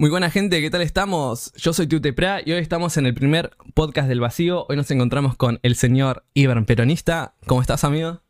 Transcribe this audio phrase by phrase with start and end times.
[0.00, 1.52] Muy buena gente, ¿qué tal estamos?
[1.56, 4.64] Yo soy Tutepra y hoy estamos en el primer podcast del vacío.
[4.70, 7.34] Hoy nos encontramos con el señor Iber Peronista.
[7.46, 8.22] ¿Cómo estás, amigo?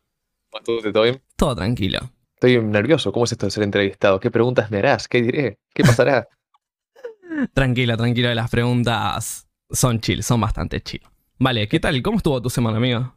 [0.65, 1.21] ¿Todo bien?
[1.37, 2.11] Todo tranquilo.
[2.33, 3.13] Estoy nervioso.
[3.13, 4.19] ¿Cómo es esto de ser entrevistado?
[4.19, 5.07] ¿Qué preguntas me harás?
[5.07, 5.59] ¿Qué diré?
[5.73, 6.27] ¿Qué pasará?
[7.53, 8.33] tranquilo, tranquilo.
[8.33, 11.03] Las preguntas son chill, son bastante chill.
[11.39, 12.01] Vale, ¿qué tal?
[12.01, 13.15] ¿Cómo estuvo tu semana, amigo?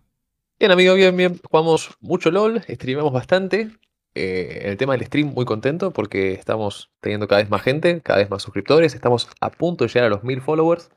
[0.60, 1.40] Bien, amigo, bien, bien.
[1.42, 3.72] Jugamos mucho LOL, streamamos bastante.
[4.16, 8.00] Eh, en el tema del stream, muy contento porque estamos teniendo cada vez más gente,
[8.00, 8.94] cada vez más suscriptores.
[8.94, 10.90] Estamos a punto de llegar a los mil followers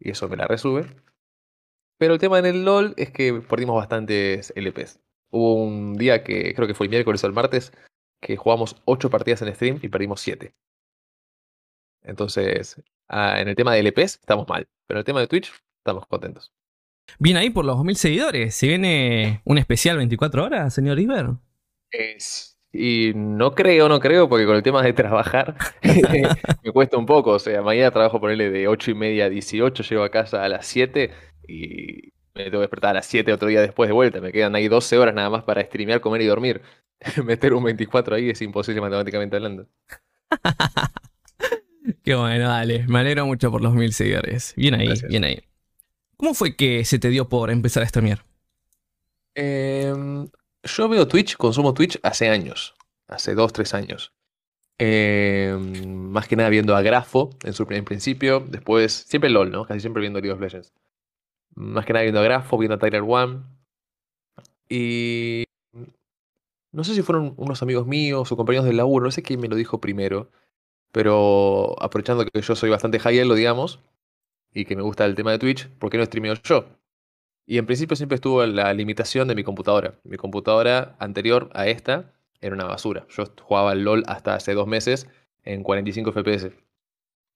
[0.00, 0.86] y eso me la resube.
[1.98, 5.00] Pero el tema en el LOL es que perdimos bastantes LPs.
[5.30, 7.72] Hubo un día que creo que fue el miércoles o el martes
[8.20, 10.54] que jugamos 8 partidas en stream y perdimos 7.
[12.02, 15.52] Entonces, ah, en el tema de LPs estamos mal, pero en el tema de Twitch
[15.78, 16.52] estamos contentos.
[17.18, 18.54] Bien ahí por los 2000 seguidores.
[18.54, 21.36] ¿Se viene un especial 24 horas, señor Iber?
[22.72, 25.56] Y no creo, no creo, porque con el tema de trabajar
[26.62, 27.32] me cuesta un poco.
[27.32, 30.44] O sea, mañana trabajo por él de 8 y media a 18, llego a casa
[30.44, 31.10] a las 7
[31.48, 34.20] y me tengo que despertar a las 7 otro día después de vuelta.
[34.20, 36.62] Me quedan ahí 12 horas nada más para streamear, comer y dormir.
[37.24, 39.66] Meter un 24 ahí es imposible matemáticamente hablando.
[42.02, 42.84] Qué bueno, dale.
[42.88, 44.54] Me alegro mucho por los mil seguidores.
[44.56, 45.40] Bien ahí, bien ahí.
[46.16, 48.24] ¿Cómo fue que se te dio por empezar a streamear?
[49.34, 49.92] Eh,
[50.66, 52.74] yo veo Twitch, consumo Twitch hace años,
[53.08, 54.12] hace dos, tres años.
[54.78, 59.66] Em, más que nada viendo a Grafo en su primer principio, después, siempre LOL, ¿no?
[59.66, 60.72] Casi siempre viendo League of Legends.
[61.54, 63.42] Más que nada viendo a Grafo, viendo a Tyler One.
[64.68, 65.44] Y
[66.72, 69.48] no sé si fueron unos amigos míos o compañeros del laburo, no sé quién me
[69.48, 70.30] lo dijo primero,
[70.92, 73.80] pero aprovechando que yo soy bastante high lo digamos,
[74.52, 76.66] y que me gusta el tema de Twitch, ¿por qué no streameo yo?
[77.46, 79.98] Y en principio siempre estuvo la limitación de mi computadora.
[80.04, 83.06] Mi computadora anterior a esta era una basura.
[83.08, 85.08] Yo jugaba al LOL hasta hace dos meses
[85.44, 86.50] en 45 FPS.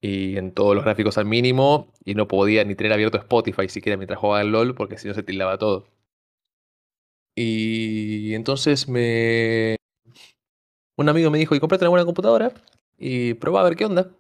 [0.01, 1.93] Y en todos los gráficos al mínimo.
[2.05, 5.15] Y no podía ni tener abierto Spotify siquiera mientras jugaba al LOL porque si no
[5.15, 5.87] se tildaba todo.
[7.37, 9.77] Y entonces me...
[10.97, 12.53] Un amigo me dijo, y comprate una buena computadora
[12.99, 14.11] y probá a ver qué onda.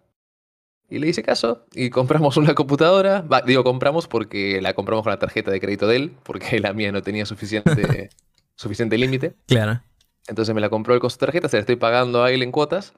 [0.90, 3.24] Y le hice caso y compramos una computadora.
[3.46, 6.90] digo, compramos porque la compramos con la tarjeta de crédito de él, porque la mía
[6.90, 8.10] no tenía suficiente,
[8.56, 9.34] suficiente límite.
[9.46, 9.80] Claro.
[10.26, 12.50] Entonces me la compró él con su tarjeta, se la estoy pagando a él en
[12.50, 12.92] cuotas.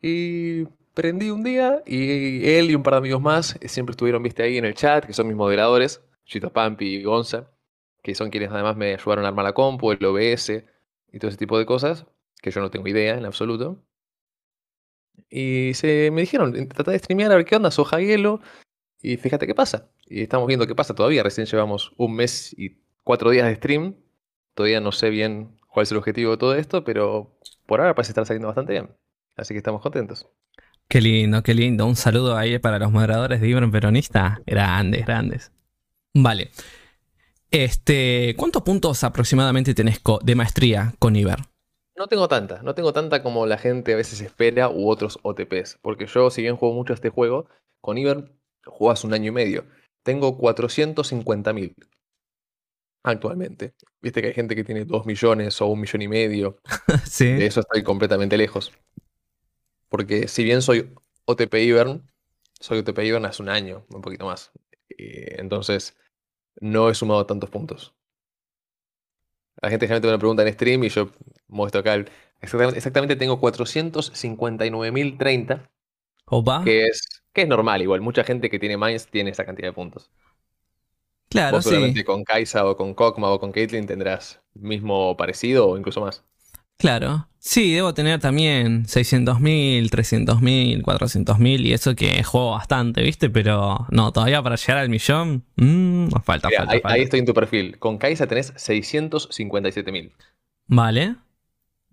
[0.00, 4.44] Y prendí un día y él y un par de amigos más siempre estuvieron, viste,
[4.44, 7.50] ahí en el chat, que son mis moderadores, Chito Pampi y Gonza,
[8.02, 10.50] que son quienes además me ayudaron a armar la compu, el OBS
[11.12, 12.06] y todo ese tipo de cosas,
[12.40, 13.82] que yo no tengo idea en absoluto.
[15.30, 18.40] Y se me dijeron, trata de streamear a ver qué onda, soja hielo.
[19.02, 19.90] Y fíjate qué pasa.
[20.06, 21.22] Y estamos viendo qué pasa todavía.
[21.22, 23.96] Recién llevamos un mes y cuatro días de stream.
[24.54, 27.36] Todavía no sé bien cuál es el objetivo de todo esto, pero
[27.66, 28.90] por ahora parece estar saliendo bastante bien.
[29.36, 30.26] Así que estamos contentos.
[30.88, 31.86] Qué lindo, qué lindo.
[31.86, 34.40] Un saludo ahí para los moderadores de Ibron Peronista.
[34.46, 35.52] Grandes, grandes.
[36.14, 36.50] Vale.
[37.50, 41.40] Este, ¿cuántos puntos aproximadamente tenés de maestría con Iber?
[41.96, 45.78] No tengo tanta, no tengo tanta como la gente a veces espera u otros OTPs.
[45.80, 47.46] Porque yo, si bien juego mucho este juego,
[47.80, 48.32] con Iber
[48.64, 49.64] juego hace un año y medio.
[50.02, 51.74] Tengo 450.000
[53.02, 53.74] actualmente.
[54.00, 56.58] Viste que hay gente que tiene 2 millones o un millón y medio.
[57.08, 57.26] sí.
[57.26, 58.72] De eso estoy completamente lejos.
[59.88, 60.92] Porque si bien soy
[61.26, 62.10] OTP Ivern,
[62.58, 64.50] soy OTP Ivern hace un año, un poquito más.
[64.98, 65.96] Eh, entonces,
[66.60, 67.94] no he sumado tantos puntos.
[69.62, 71.10] La gente generalmente me pregunta en stream y yo
[71.48, 72.04] muestro acá.
[72.40, 75.68] exactamente, tengo 459.030.
[76.26, 76.64] Opa.
[76.64, 78.00] Que es, que es normal, igual.
[78.00, 80.10] Mucha gente que tiene Mines tiene esa cantidad de puntos.
[81.28, 85.78] Claro, Vos seguramente con Kaisa o con Kokma o con Caitlyn tendrás mismo parecido o
[85.78, 86.22] incluso más.
[86.84, 87.26] Claro.
[87.38, 93.30] Sí, debo tener también 600.000, 300.000, 400.000 y eso que juego bastante, ¿viste?
[93.30, 96.92] Pero no, todavía para llegar al millón, mmm, falta, falta, ahí, falta.
[96.92, 97.78] ahí, estoy en tu perfil.
[97.78, 100.12] Con Kaisa tenés 657.000.
[100.66, 101.16] Vale.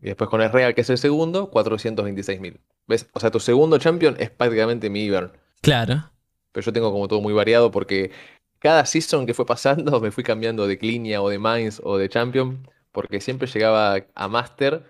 [0.02, 2.60] Y después con el Real, que es el segundo, 426.000.
[2.88, 3.08] ¿Ves?
[3.14, 5.32] O sea, tu segundo champion es prácticamente mi Ivern.
[5.62, 6.12] Claro.
[6.52, 8.12] Pero yo tengo como todo muy variado porque
[8.60, 12.10] cada season que fue pasando me fui cambiando de Clinia o de Mines o de
[12.10, 14.84] Champion porque siempre llegaba a Master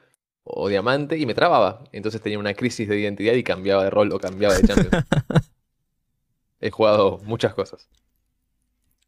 [0.43, 1.83] o Diamante y me trababa.
[1.91, 5.05] Entonces tenía una crisis de identidad y cambiaba de rol o cambiaba de Champion.
[6.59, 7.89] He jugado muchas cosas.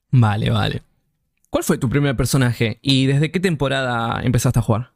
[0.09, 0.81] Vale, vale.
[1.49, 4.91] ¿Cuál fue tu primer personaje y desde qué temporada empezaste a jugar?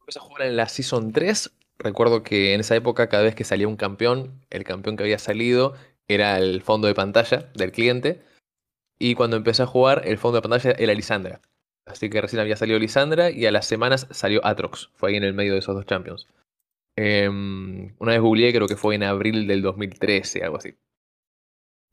[0.00, 1.50] Empecé a jugar en la Season 3.
[1.78, 5.18] Recuerdo que en esa época, cada vez que salía un campeón, el campeón que había
[5.18, 5.74] salido
[6.08, 8.22] era el fondo de pantalla del cliente.
[8.98, 11.40] Y cuando empecé a jugar, el fondo de pantalla era Lisandra.
[11.86, 14.90] Así que recién había salido Lisandra y a las semanas salió Atrox.
[14.94, 16.26] Fue ahí en el medio de esos dos champions.
[16.96, 20.74] Em, una vez googleé, creo que fue en abril del 2013, algo así.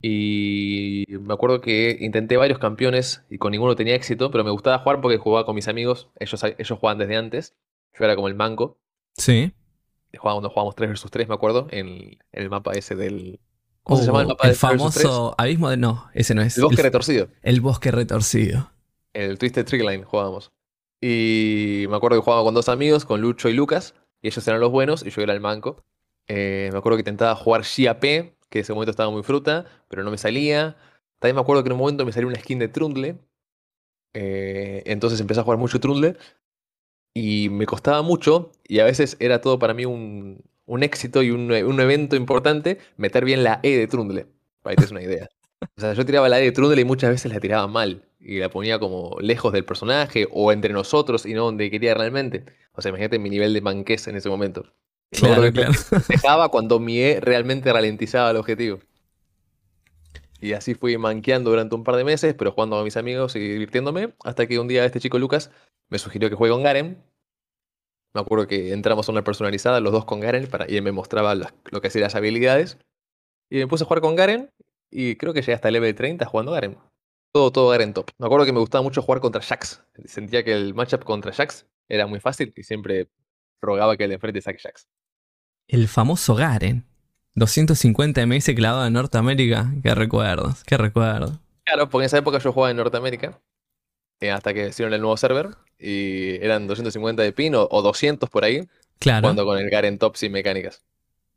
[0.02, 4.78] Y me acuerdo que intenté varios campeones y con ninguno tenía éxito, pero me gustaba
[4.80, 6.10] jugar porque jugaba con mis amigos.
[6.18, 7.54] Ellos, ellos jugaban desde antes.
[7.98, 8.78] Yo era como el manco.
[9.16, 9.54] Sí.
[10.16, 13.40] Jugábamos, jugábamos 3 vs 3, me acuerdo, en, el mapa ese del.
[13.82, 15.76] ¿Cómo se llama el Uh, mapa del famoso abismo de.
[15.76, 16.56] No, ese no es.
[16.56, 17.28] El bosque el, retorcido.
[17.42, 18.73] el bosque retorcido.
[19.14, 20.52] El Twisted Trigline jugábamos.
[21.00, 24.60] Y me acuerdo que jugaba con dos amigos, con Lucho y Lucas, y ellos eran
[24.60, 25.84] los buenos y yo era el manco.
[26.28, 29.66] Eh, me acuerdo que intentaba jugar Xia P, que en ese momento estaba muy fruta,
[29.88, 30.76] pero no me salía.
[31.18, 33.18] También me acuerdo que en un momento me salió una skin de Trundle.
[34.14, 36.16] eh, entonces empecé a jugar mucho Trundle.
[37.14, 40.42] Y me costaba mucho, y a veces era todo para mí un,
[40.82, 44.26] éxito y un, evento importante meter bien la E de Trundle.
[44.62, 45.28] Para que te una idea.
[45.76, 48.04] O sea, yo tiraba la E de Trundle y muchas veces la tiraba mal.
[48.20, 52.44] Y la ponía como lejos del personaje o entre nosotros y no donde quería realmente.
[52.72, 54.72] O sea, imagínate mi nivel de manquez en ese momento.
[55.10, 55.72] Claro, que claro.
[56.08, 58.80] Dejaba cuando mi E realmente ralentizaba el objetivo.
[60.40, 63.40] Y así fui manqueando durante un par de meses, pero jugando con mis amigos y
[63.40, 65.50] divirtiéndome, hasta que un día este chico Lucas
[65.88, 67.02] me sugirió que juegue con Garen.
[68.14, 70.92] Me acuerdo que entramos a una personalizada, los dos con Garen, para, y él me
[70.92, 72.78] mostraba las- lo que hacían las habilidades.
[73.50, 74.50] Y me puse a jugar con Garen,
[74.94, 76.78] y creo que llegué hasta el level 30 jugando Garen.
[77.32, 78.10] Todo, todo Garen top.
[78.18, 79.82] Me acuerdo que me gustaba mucho jugar contra Jax.
[80.04, 83.08] Sentía que el matchup contra Jax era muy fácil y siempre
[83.60, 84.86] rogaba que el de enfrente saque Jax.
[85.66, 86.84] El famoso Garen.
[87.34, 89.74] 250 ms clavado en Norteamérica.
[89.82, 91.40] Qué recuerdos, qué recuerdos.
[91.64, 93.40] Claro, porque en esa época yo jugaba en Norteamérica,
[94.20, 98.30] eh, hasta que hicieron el nuevo server, y eran 250 de pin o, o 200
[98.30, 98.68] por ahí,
[99.00, 99.22] Claro.
[99.22, 100.84] jugando con el Garen top sin mecánicas.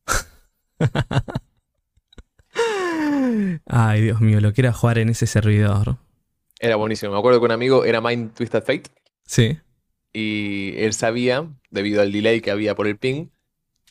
[3.98, 5.98] Ay, Dios mío, lo que era jugar en ese servidor.
[6.60, 7.14] Era buenísimo.
[7.14, 8.92] Me acuerdo que un amigo era Mind Twisted Fate,
[9.26, 9.58] Sí.
[10.14, 13.30] y él sabía, debido al delay que había por el ping,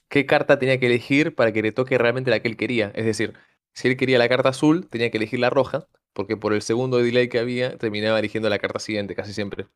[0.09, 2.93] qué carta tenía que elegir para que le toque realmente la que él quería.
[2.95, 3.35] Es decir,
[3.75, 6.99] si él quería la carta azul, tenía que elegir la roja, porque por el segundo
[6.99, 9.67] delay que había, terminaba eligiendo la carta siguiente, casi siempre.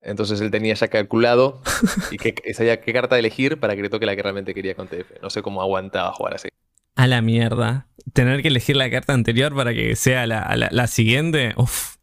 [0.00, 1.62] Entonces él tenía ya calculado
[2.10, 4.88] y que, sabía qué carta elegir para que le toque la que realmente quería con
[4.88, 5.22] TF.
[5.22, 6.48] No sé cómo aguantaba jugar así.
[7.00, 7.86] A la mierda.
[8.12, 11.54] Tener que elegir la carta anterior para que sea la, la- la siguiente.
[11.56, 11.96] Uf,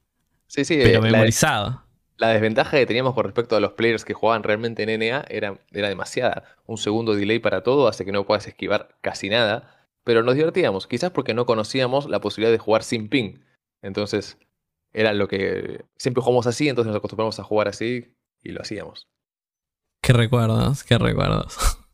[0.48, 1.84] Sí, sí, pero eh, la, memorizado.
[2.18, 5.60] la desventaja que teníamos con respecto a los players que jugaban realmente en NA era,
[5.72, 6.44] era demasiada.
[6.66, 9.86] Un segundo delay para todo hace que no puedas esquivar casi nada.
[10.04, 13.40] Pero nos divertíamos, quizás porque no conocíamos la posibilidad de jugar sin ping.
[13.82, 14.38] Entonces,
[14.94, 19.08] era lo que siempre jugamos así, entonces nos acostumbramos a jugar así y lo hacíamos.
[20.02, 21.58] Qué recuerdos, qué recuerdos.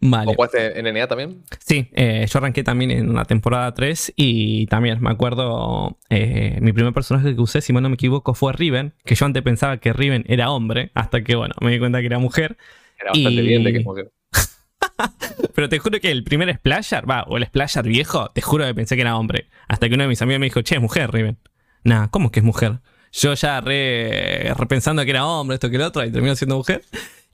[0.00, 0.30] Vale.
[0.30, 1.42] ¿O jugaste en NA también?
[1.64, 6.72] Sí, eh, yo arranqué también en una temporada 3 y también me acuerdo, eh, mi
[6.72, 9.78] primer personaje que usé, si mal no me equivoco, fue Riven, que yo antes pensaba
[9.78, 12.56] que Riven era hombre, hasta que, bueno, me di cuenta que era mujer.
[13.00, 14.08] Era bastante Y- de que como que-
[15.54, 18.74] Pero te juro que el primer Splasher, va, o el Splasher viejo, te juro que
[18.74, 19.46] pensé que era hombre.
[19.68, 21.38] Hasta que uno de mis amigos me dijo, che, es mujer, Riven.
[21.84, 22.80] Nah, ¿cómo que es mujer?
[23.12, 26.82] Yo ya re, repensando que era hombre, esto que el otro, y terminó siendo mujer.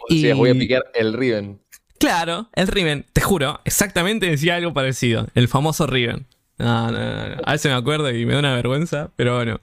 [0.08, 1.60] Y- voy a piquear el Riven.
[1.98, 5.28] Claro, el Riven, te juro, exactamente decía algo parecido.
[5.34, 6.26] El famoso Riven.
[6.58, 7.42] No, no, no, no.
[7.44, 9.60] A veces me acuerdo y me da una vergüenza, pero bueno.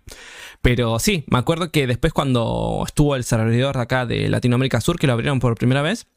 [0.62, 5.00] Pero sí, me acuerdo que después cuando estuvo el servidor de acá de Latinoamérica Sur,
[5.00, 6.08] que lo abrieron por primera vez,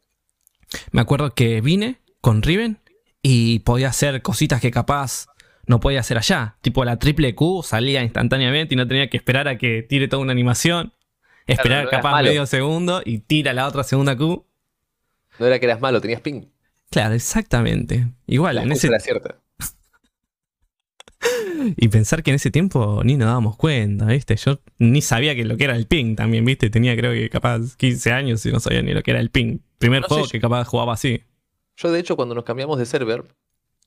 [0.93, 2.79] me acuerdo que vine con Riven
[3.23, 5.27] y podía hacer cositas que capaz
[5.67, 6.57] no podía hacer allá.
[6.61, 10.23] Tipo la triple Q salía instantáneamente y no tenía que esperar a que tire toda
[10.23, 10.93] una animación.
[11.47, 14.45] Esperar capaz medio segundo y tira la otra segunda Q.
[15.39, 16.47] No era que eras malo, tenías ping.
[16.91, 18.09] Claro, exactamente.
[18.27, 19.37] Igual, La en ese, era cierta.
[21.77, 24.37] y pensar que en ese tiempo ni nos dábamos cuenta, ¿viste?
[24.37, 26.71] Yo ni sabía que lo que era el ping también, ¿viste?
[26.71, 29.59] Tenía creo que capaz 15 años y no sabía ni lo que era el ping.
[29.79, 31.23] Primer No juego que capaz jugaba así.
[31.77, 33.25] Yo, de hecho, cuando nos cambiamos de server,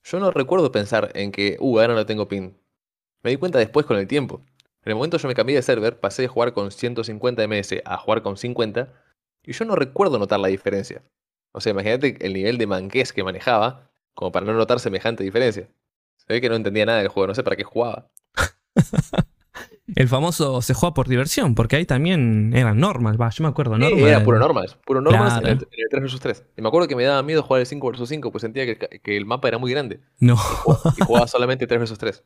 [0.03, 2.53] yo no recuerdo pensar en que, uh, ahora no tengo ping.
[3.23, 4.41] Me di cuenta después con el tiempo.
[4.83, 7.97] En el momento yo me cambié de server, pasé de jugar con 150 ms a
[7.97, 8.93] jugar con 50,
[9.43, 11.03] y yo no recuerdo notar la diferencia.
[11.59, 15.67] O sea, imagínate el nivel de manquez que manejaba, como para no notar semejante diferencia.
[16.17, 18.09] Se ve que no entendía nada del juego, no sé para qué jugaba.
[19.95, 23.75] El famoso se juega por diversión, porque ahí también eran normal, va, yo me acuerdo,
[23.75, 24.07] Sí, normal.
[24.07, 25.59] era puro normals, puro normals en, Claro.
[25.71, 26.43] en el 3 vs 3.
[26.57, 28.77] Y me acuerdo que me daba miedo jugar el 5 vs 5, pues sentía que,
[29.01, 29.99] que el mapa era muy grande.
[30.19, 30.37] No.
[30.97, 32.23] Y jugaba solamente 3 vs 3.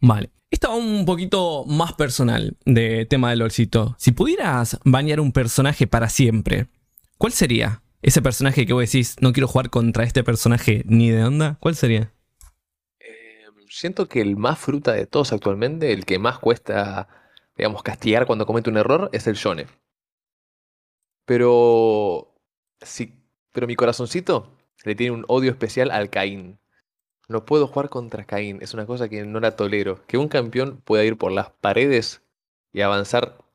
[0.00, 0.30] Vale.
[0.50, 3.94] Esto va un poquito más personal de tema del LOLcito.
[3.98, 6.66] Si pudieras bañar un personaje para siempre,
[7.18, 7.82] ¿cuál sería?
[8.06, 11.74] Ese personaje que vos decís, no quiero jugar contra este personaje ni de onda, ¿cuál
[11.74, 12.12] sería?
[13.00, 17.08] Eh, siento que el más fruta de todos actualmente, el que más cuesta,
[17.56, 19.66] digamos, castigar cuando comete un error, es el Yone.
[21.24, 22.32] Pero
[22.80, 23.12] si
[23.50, 26.60] pero mi corazoncito le tiene un odio especial al Caín.
[27.26, 30.06] No puedo jugar contra Caín, es una cosa que no la tolero.
[30.06, 32.22] Que un campeón pueda ir por las paredes
[32.72, 33.45] y avanzar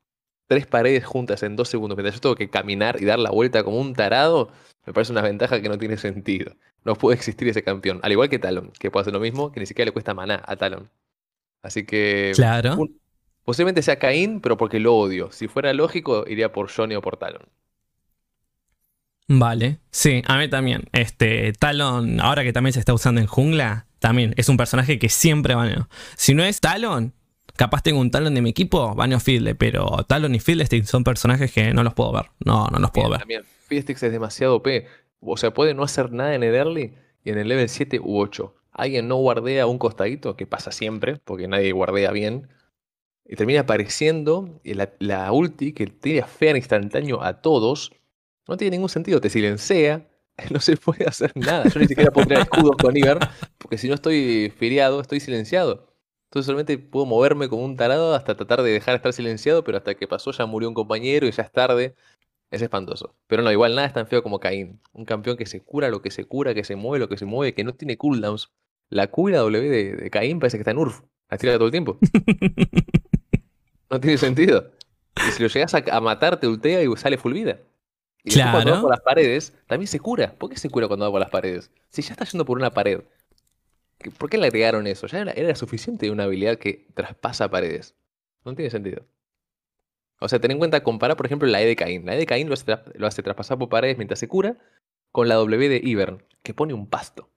[0.46, 3.64] tres paredes juntas en dos segundos, mientras yo tengo que caminar y dar la vuelta
[3.64, 4.50] como un tarado,
[4.86, 6.54] me parece una ventaja que no tiene sentido.
[6.84, 8.00] No puede existir ese campeón.
[8.02, 10.42] Al igual que Talon, que puede hacer lo mismo, que ni siquiera le cuesta maná
[10.46, 10.90] a Talon.
[11.62, 12.32] Así que.
[12.34, 12.76] Claro.
[12.76, 13.00] un-
[13.44, 15.30] posiblemente sea Caín, pero porque lo odio.
[15.32, 17.42] Si fuera lógico, iría por Johnny o por Talon.
[19.28, 19.78] Vale.
[19.90, 20.84] Sí, a mí también.
[20.92, 25.08] Este, Talon, ahora que también se está usando en jungla, también es un personaje que
[25.08, 25.88] siempre baneo.
[26.16, 27.14] Si no es Talon,
[27.56, 31.52] capaz tengo un Talon de mi equipo, baneo Fiddle, pero Talon y Fiddlestick son personajes
[31.52, 32.26] que no los puedo ver.
[32.44, 33.20] No, no los puedo ver.
[33.20, 34.68] También, Fiddlesticks es demasiado OP.
[35.20, 36.94] O sea, puede no hacer nada en el early
[37.24, 38.54] y en el level 7 u 8.
[38.72, 42.48] Alguien no guardea un costadito, que pasa siempre, porque nadie guardea bien.
[43.24, 47.92] Y termina apareciendo la, la ulti que tira fea instantáneo a todos.
[48.48, 50.08] No tiene ningún sentido, te silencia.
[50.50, 51.68] No se puede hacer nada.
[51.68, 53.18] Yo ni siquiera puedo tirar escudos con Iber,
[53.58, 55.91] porque si no estoy feriado, estoy silenciado.
[56.32, 59.76] Entonces solamente puedo moverme como un tarado hasta tratar de dejar de estar silenciado, pero
[59.76, 61.94] hasta que pasó ya murió un compañero y ya es tarde.
[62.50, 63.14] Es espantoso.
[63.26, 64.80] Pero no, igual nada es tan feo como Caín.
[64.94, 67.26] Un campeón que se cura lo que se cura, que se mueve lo que se
[67.26, 68.50] mueve, que no tiene cooldowns.
[68.88, 71.02] La Q y la W de, de Caín parece que está en URF.
[71.28, 71.98] La tira todo el tiempo.
[73.90, 74.70] No tiene sentido.
[75.28, 77.58] Y si lo llegas a, a matar, te ultea y sale full vida.
[78.24, 78.80] Y después cuando va Claro.
[78.82, 80.34] por las paredes, también se cura.
[80.38, 81.70] ¿Por qué se cura cuando va por las paredes?
[81.90, 83.02] Si ya está yendo por una pared.
[84.02, 85.06] ¿Qué- ¿Por qué le agregaron eso?
[85.06, 87.94] Ya era, era suficiente una habilidad que traspasa paredes.
[88.44, 89.04] No tiene sentido.
[90.20, 92.06] O sea, ten en cuenta, comparar, por ejemplo, la E de Caín.
[92.06, 94.56] La E de Caín lo hace, tra- lo hace traspasar por paredes mientras se cura
[95.10, 97.28] con la W de Ivern, que pone un pasto.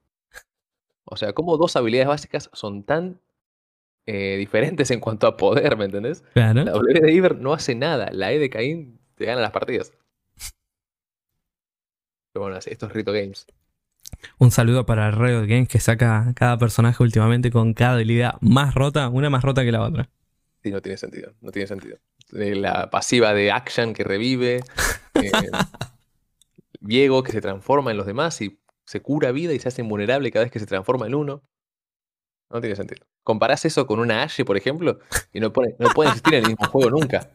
[1.04, 3.20] O sea, como dos habilidades básicas son tan
[4.06, 6.22] eh, diferentes en cuanto a poder, ¿me entendés?
[6.32, 6.64] Claro.
[6.64, 8.08] La W de Ivern no hace nada.
[8.12, 9.92] La E de Caín te gana las partidas.
[12.32, 13.46] Pero bueno, estos Rito Games.
[14.38, 19.08] Un saludo para Riot Games que saca cada personaje últimamente con cada habilidad más rota,
[19.08, 20.08] una más rota que la otra.
[20.62, 21.32] Sí, no tiene sentido.
[21.40, 21.98] No tiene sentido.
[22.30, 24.56] La pasiva de Action que revive.
[25.14, 25.30] eh,
[26.80, 30.30] Viego que se transforma en los demás y se cura vida y se hace invulnerable
[30.30, 31.42] cada vez que se transforma en uno.
[32.50, 33.04] No tiene sentido.
[33.24, 35.00] Comparás eso con una Ashe, por ejemplo,
[35.32, 37.30] y no, pone- no pueden existir en el mismo juego nunca.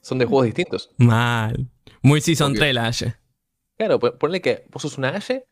[0.00, 0.90] Son de juegos distintos.
[0.98, 1.68] Mal.
[2.02, 2.60] Muy Season Obvio.
[2.60, 3.14] 3 la Ashe.
[3.76, 5.44] Claro, pon- ponle que vos sos una Ashe,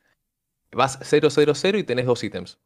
[0.72, 2.58] vas 000 y tenés dos ítems.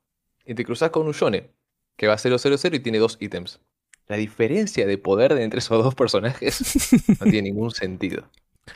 [0.45, 1.51] Y te cruzás con un Yone,
[1.97, 2.37] que va 000
[2.73, 3.61] y tiene dos ítems.
[4.09, 8.31] La diferencia de poder de entre esos dos personajes no tiene ningún sentido.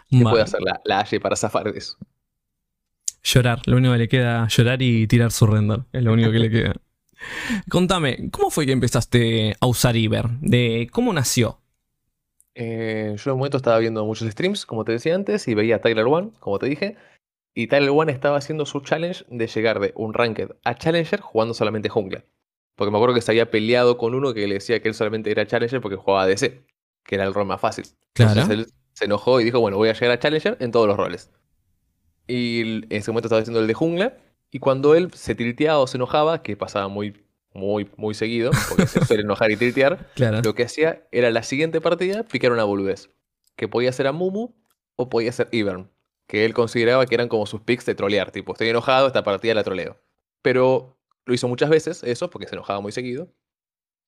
[0.09, 1.97] ¿Qué puede hacer la, la Ashe para zafar de eso?
[3.23, 3.61] Llorar.
[3.67, 5.85] Lo único que le queda llorar y tirar su render.
[5.93, 6.75] Es lo único que le queda.
[7.69, 10.29] Contame, ¿cómo fue que empezaste a usar Iber?
[10.41, 11.61] ¿De cómo nació?
[12.55, 15.77] Eh, yo en un momento estaba viendo muchos streams, como te decía antes, y veía
[15.77, 16.97] a Tyler One, como te dije.
[17.54, 21.52] Y Tyler One estaba haciendo su challenge de llegar de un ranked a Challenger jugando
[21.54, 22.25] solamente jungla.
[22.76, 25.30] Porque me acuerdo que se había peleado con uno que le decía que él solamente
[25.30, 26.62] era Challenger porque jugaba DC,
[27.04, 27.85] que era el rol más fácil.
[28.14, 28.40] Claro.
[28.40, 30.97] Entonces él se enojó y dijo, bueno, voy a llegar a Challenger en todos los
[30.97, 31.30] roles.
[32.26, 34.16] Y en ese momento estaba haciendo el de jungla.
[34.52, 38.87] Y cuando él se tilteaba o se enojaba, que pasaba muy, muy, muy seguido, porque
[38.87, 40.40] se suele enojar y tiltear, Claro.
[40.42, 43.11] lo que hacía era la siguiente partida picar una boludez.
[43.57, 44.54] Que podía ser a Mumu
[44.97, 45.90] o podía ser Ivern.
[46.31, 48.31] Que él consideraba que eran como sus picks de trolear.
[48.31, 50.01] Tipo, estoy enojado, esta partida la troleo.
[50.43, 53.35] Pero lo hizo muchas veces, eso, porque se enojaba muy seguido.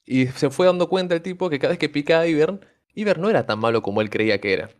[0.05, 2.65] Y se fue dando cuenta el tipo que cada vez que picaba a Ivern,
[2.95, 4.71] Ivern no era tan malo como él creía que era.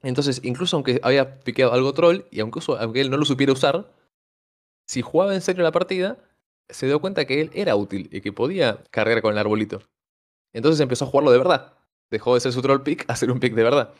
[0.00, 3.92] Entonces, incluso aunque había piqueado algo troll, y aunque, aunque él no lo supiera usar,
[4.86, 6.24] si jugaba en serio la partida,
[6.70, 9.82] se dio cuenta que él era útil y que podía cargar con el arbolito.
[10.54, 11.74] Entonces empezó a jugarlo de verdad.
[12.10, 13.92] Dejó de ser su troll pick a ser un pick de verdad.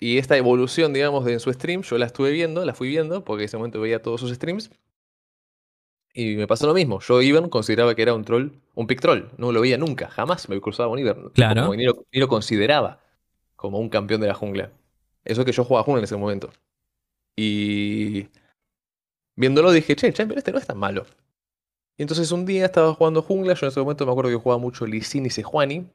[0.00, 3.24] Y esta evolución, digamos, de en su stream, yo la estuve viendo, la fui viendo,
[3.24, 4.70] porque en ese momento veía todos sus streams.
[6.14, 7.00] Y me pasó lo mismo.
[7.00, 9.28] Yo, Ivern, consideraba que era un troll, un pick troll.
[9.36, 11.30] No lo veía nunca, jamás me cruzaba con Ivern.
[11.30, 11.62] Claro.
[11.62, 13.00] Como ni, lo, ni lo consideraba
[13.56, 14.70] como un campeón de la jungla.
[15.24, 16.50] Eso que yo jugaba jungla en ese momento.
[17.36, 18.28] Y
[19.36, 21.06] viéndolo dije, che, Champion este no es tan malo.
[21.96, 24.60] Y entonces un día estaba jugando jungla, yo en ese momento me acuerdo que jugaba
[24.60, 25.88] mucho Lee Sin y Sejuani,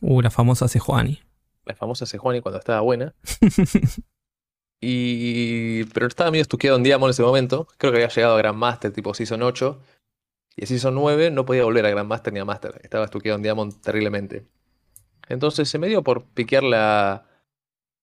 [0.00, 1.20] Uh, la famosa Sejuani.
[1.64, 3.14] La famosa Sejuani cuando estaba buena.
[4.84, 5.84] Y...
[5.94, 7.66] Pero estaba medio estuqueado en Diamond en ese momento.
[7.78, 9.80] Creo que había llegado a Grandmaster tipo Season 8.
[10.56, 12.80] Y en Season 9 no podía volver a Grandmaster ni a Master.
[12.82, 14.46] Estaba estuqueado en Diamond terriblemente.
[15.28, 17.26] Entonces se me dio por piquear la...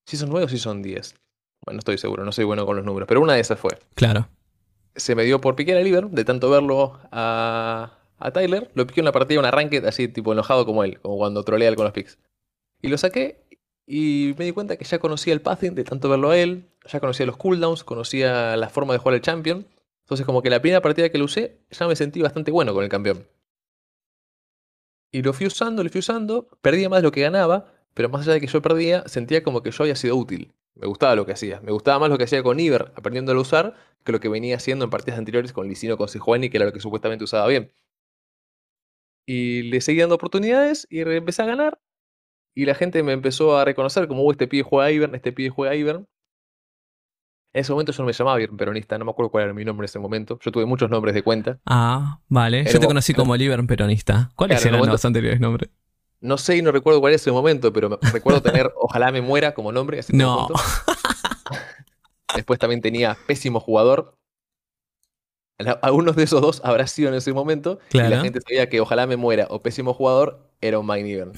[0.07, 1.15] ¿Season 9 o Season 10?
[1.63, 3.07] Bueno, no estoy seguro, no soy bueno con los números.
[3.07, 3.77] Pero una de esas fue.
[3.93, 4.27] Claro.
[4.95, 8.71] Se me dio por piquear a Liver, de tanto verlo a, a Tyler.
[8.73, 10.99] Lo piqué en una partida, un arranque así tipo enojado como él.
[10.99, 12.17] Como cuando trolea él con los picks.
[12.81, 13.45] Y lo saqué
[13.85, 16.99] Y me di cuenta que ya conocía el pathing de tanto verlo a él, ya
[16.99, 19.67] conocía los cooldowns, conocía la forma de jugar el champion.
[20.03, 22.83] Entonces como que la primera partida que lo usé, ya me sentí bastante bueno con
[22.83, 23.27] el campeón.
[25.11, 28.21] Y lo fui usando, lo fui usando, perdía más de lo que ganaba, pero más
[28.21, 30.53] allá de que yo perdía, sentía como que yo había sido útil.
[30.75, 31.59] Me gustaba lo que hacía.
[31.61, 34.55] Me gustaba más lo que hacía con Iber, aprendiéndolo a usar, que lo que venía
[34.55, 37.71] haciendo en partidas anteriores con Licino, con Sejuani, que era lo que supuestamente usaba bien.
[39.25, 41.79] Y le seguí dando oportunidades y empecé a ganar.
[42.53, 45.49] Y la gente me empezó a reconocer como, este pibe juega a Ivern, este pibe
[45.49, 46.07] juega a Ivern.
[47.53, 49.65] En ese momento yo no me llamaba Ivern Peronista, no me acuerdo cuál era mi
[49.65, 50.39] nombre en ese momento.
[50.41, 51.59] Yo tuve muchos nombres de cuenta.
[51.65, 52.65] Ah, vale.
[52.65, 54.31] yo te conocí como el Ivern Peronista.
[54.35, 55.69] ¿Cuáles eran los anteriores nombres?
[56.21, 59.53] No sé y no recuerdo cuál es ese momento, pero recuerdo tener Ojalá me muera
[59.53, 59.99] como nombre.
[60.09, 60.47] no.
[62.35, 64.15] Después también tenía Pésimo Jugador.
[65.81, 67.79] Algunos de esos dos habrá sido en ese momento.
[67.91, 71.33] Y la gente sabía que Ojalá me muera o Pésimo Jugador era un Ivern.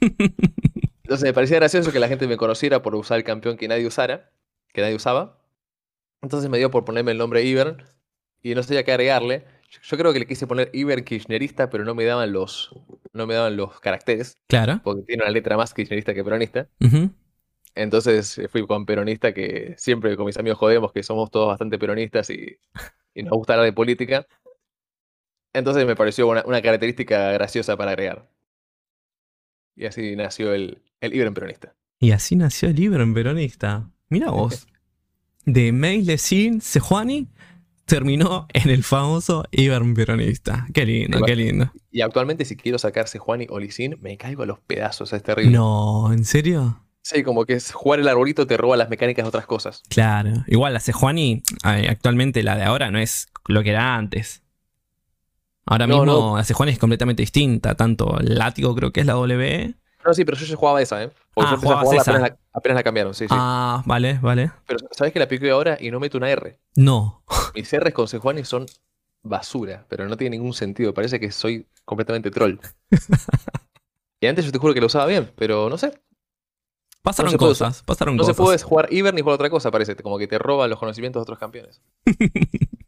[1.02, 3.86] Entonces me parecía gracioso que la gente me conociera por usar el campeón que nadie
[3.86, 4.30] usara,
[4.72, 5.38] que nadie usaba.
[6.22, 7.82] Entonces me dio por ponerme el nombre Ivern
[8.42, 9.44] y no sabía qué agregarle.
[9.82, 12.74] Yo creo que le quise poner Iber kirchnerista, pero no me daban los,
[13.12, 14.36] no me daban los caracteres.
[14.48, 14.80] Claro.
[14.82, 16.68] Porque tiene una letra más kirchnerista que peronista.
[17.74, 21.78] Entonces eh, fui con peronista, que siempre con mis amigos jodemos que somos todos bastante
[21.78, 22.58] peronistas y,
[23.14, 24.26] nos gusta hablar de política.
[25.52, 28.28] Entonces me pareció una, característica graciosa para agregar.
[29.80, 31.74] Y así nació el, el Iberen peronista.
[31.98, 33.90] Y así nació el Iberen peronista.
[34.10, 34.66] Mira vos.
[35.46, 37.28] de Meilecin Sejuani
[37.86, 40.66] terminó en el famoso Ibern peronista.
[40.74, 41.72] Qué lindo, qué lindo.
[41.90, 45.50] Y actualmente si quiero sacarse Juan o Licin, me caigo a los pedazos, es terrible.
[45.50, 46.84] No, ¿en serio?
[47.00, 49.82] Sí, como que es jugar el arbolito te roba las mecánicas de otras cosas.
[49.88, 50.44] Claro.
[50.46, 54.39] Igual la Sejuani, actualmente la de ahora no es lo que era antes.
[55.70, 57.74] Ahora mismo la Sejuani es completamente distinta.
[57.74, 59.74] Tanto el látigo creo que es la W
[60.04, 61.10] no, sí, pero yo ya jugaba esa, ¿eh?
[61.36, 62.38] ah, jugabas esa.
[62.52, 63.34] Apenas, la, cambiaron, sí, sí.
[63.36, 64.50] Ah, vale, vale.
[64.66, 66.58] Pero ¿sabes que la piqué ahora y no meto una R?
[66.74, 67.22] No.
[67.54, 68.66] Mis R's con Sejuani son
[69.22, 70.94] basura, pero no tiene ningún sentido.
[70.94, 72.58] Parece que soy completamente troll.
[74.20, 75.92] y antes yo te juro que lo usaba bien, pero no sé.
[77.02, 78.36] Pasaron cosas, pasaron no cosas.
[78.36, 79.96] No se puede jugar Iber ni jugar otra cosa, parece.
[79.96, 81.82] Como que te roban los conocimientos de otros campeones.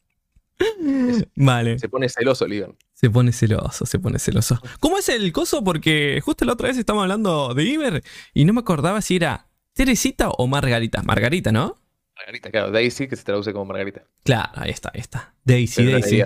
[1.37, 1.79] vale.
[1.79, 4.61] Se pone celoso el Se pone celoso, se pone celoso.
[4.81, 5.65] ¿Cómo es el coso?
[5.65, 9.49] Porque justo la otra vez estábamos hablando de Iber y no me acordaba si era
[9.73, 11.03] Teresita o Margarita.
[11.03, 11.77] Margarita, ¿no?
[12.17, 12.71] Margarita, claro.
[12.71, 14.05] Daisy, que se traduce como Margarita.
[14.25, 15.35] Claro, ahí está, ahí está.
[15.45, 16.23] Daisy, Daisy.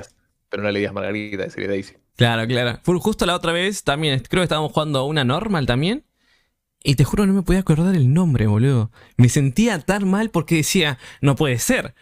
[0.49, 1.95] pero no le digas Margarita, sería Daisy.
[2.17, 2.81] Claro, claro.
[3.01, 6.05] Justo la otra vez también, creo que estábamos jugando una normal también.
[6.83, 8.93] Y te juro, no me podía acordar el nombre, boludo.
[9.17, 11.95] Me sentía tan mal porque decía, no puede ser.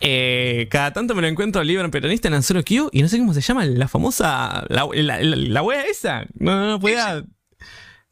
[0.00, 3.34] Eh, cada tanto me lo encuentro libre peronista en Anzoro Q y no sé cómo
[3.34, 4.64] se llama, la famosa.
[4.68, 6.26] La, la, wea esa.
[6.34, 7.24] No, no, no podía.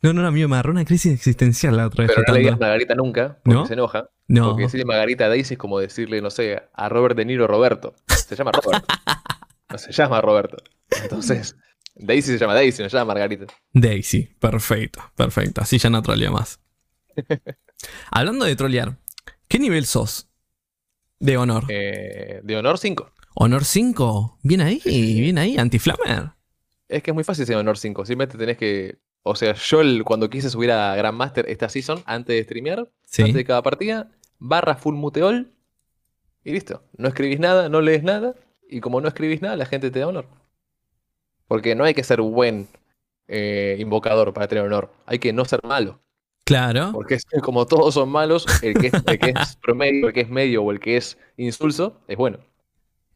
[0.03, 2.13] No, no, amigo, me agarró una crisis existencial la otra vez.
[2.15, 4.11] Pero no le digas Margarita nunca, porque se enoja.
[4.29, 4.51] No.
[4.51, 7.95] Porque decirle Margarita Daisy es como decirle, no sé, a Robert De Niro Roberto.
[8.09, 8.85] Se llama Robert.
[9.71, 10.57] no se llama Roberto.
[11.03, 11.57] Entonces,
[11.95, 13.47] Daisy se llama Daisy, no se llama Margarita.
[13.73, 15.63] Daisy, perfecto, perfecto.
[15.63, 16.61] Así ya no trolea más.
[18.11, 18.99] Hablando de trolear,
[19.49, 20.26] ¿qué nivel sos?
[21.19, 21.65] De honor.
[21.69, 23.11] Eh, de honor 5.
[23.35, 24.39] Honor 5.
[24.43, 26.31] Bien ahí, bien ahí, anti-flamer.
[26.89, 28.05] Es que es muy fácil ser honor 5.
[28.05, 28.99] Simplemente tenés que.
[29.23, 33.45] O sea, yo cuando quise subir a Grandmaster esta season, antes de streamear, antes de
[33.45, 35.53] cada partida, barra full muteol
[36.45, 36.85] y listo.
[36.97, 38.35] No escribís nada, no lees nada.
[38.69, 40.29] Y como no escribís nada, la gente te da honor.
[41.49, 42.69] Porque no hay que ser buen
[43.27, 44.93] eh, invocador para tener honor.
[45.07, 46.01] Hay que no ser malo.
[46.47, 46.91] Claro.
[46.93, 50.79] Porque como todos son malos, el que, es, promedio, el que es medio o el
[50.79, 52.39] que es insulso es bueno.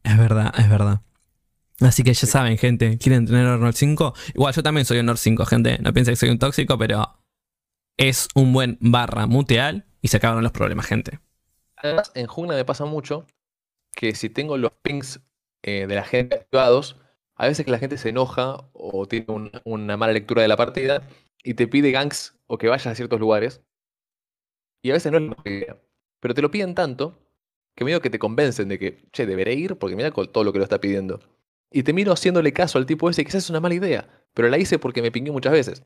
[0.03, 1.01] Es verdad, es verdad.
[1.79, 4.13] Así que ya saben, gente, ¿quieren tener Honor 5?
[4.35, 5.77] Igual yo también soy Honor 5, gente.
[5.79, 7.19] No piensen que soy un tóxico, pero
[7.95, 11.19] es un buen barra muteal y se acabaron los problemas, gente.
[11.77, 13.25] Además, en Jungla me pasa mucho
[13.93, 15.21] que si tengo los pings
[15.63, 16.97] eh, de la gente activados,
[17.35, 19.25] a veces que la gente se enoja o tiene
[19.63, 21.07] una mala lectura de la partida
[21.43, 23.61] y te pide ganks o que vayas a ciertos lugares.
[24.83, 25.81] Y a veces no es la idea.
[26.19, 27.17] Pero te lo piden tanto
[27.75, 30.57] que medio que te convencen de que, che, deberé ir porque mira todo lo que
[30.57, 31.21] lo está pidiendo.
[31.71, 34.57] Y te miro haciéndole caso al tipo ese, quizás es una mala idea, pero la
[34.57, 35.85] hice porque me pingué muchas veces.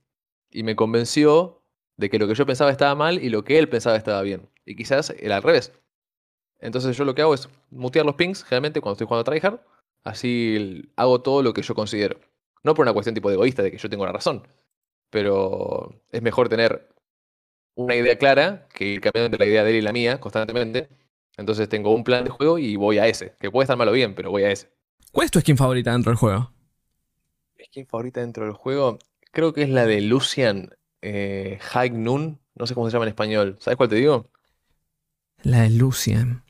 [0.49, 1.62] Y me convenció
[1.97, 4.49] de que lo que yo pensaba estaba mal y lo que él pensaba estaba bien.
[4.65, 5.71] Y quizás era al revés.
[6.60, 9.60] Entonces yo lo que hago es mutear los pings, generalmente cuando estoy jugando a tryhard,
[10.04, 12.19] así hago todo lo que yo considero.
[12.63, 14.41] No por una cuestión tipo de egoísta, de que yo tengo la razón,
[15.15, 16.89] pero es mejor tener
[17.75, 20.89] una idea clara que ir cambiando entre la idea de él y la mía constantemente.
[21.38, 23.93] Entonces tengo un plan de juego y voy a ese, que puede estar mal o
[23.93, 24.73] bien, pero voy a ese.
[25.13, 26.51] ¿Cuál es tu skin favorita dentro del juego?
[27.63, 28.99] Skin favorita dentro del juego,
[29.32, 33.10] creo que es la de Lucian eh, High Noon, No sé cómo se llama en
[33.10, 33.56] español.
[33.62, 34.30] ¿Sabes cuál te digo?
[35.43, 36.43] La de Lucian.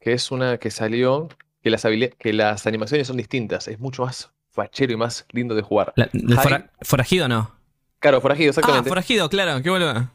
[0.00, 1.30] Que es una que salió,
[1.62, 1.86] que las,
[2.18, 3.68] que las animaciones son distintas.
[3.68, 5.94] Es mucho más fachero y más lindo de jugar.
[5.96, 7.61] La- ¿el ¿Forajido no?
[8.02, 8.88] Claro, forajido, Ah, exactamente.
[8.88, 10.10] forajido, claro, qué boludo.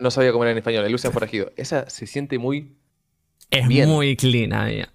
[0.00, 0.84] No sabía cómo era en español.
[0.84, 1.50] El Lucian forajido.
[1.56, 2.76] Esa se siente muy.
[3.50, 3.88] Es Bien.
[3.88, 4.86] muy clean, amigo.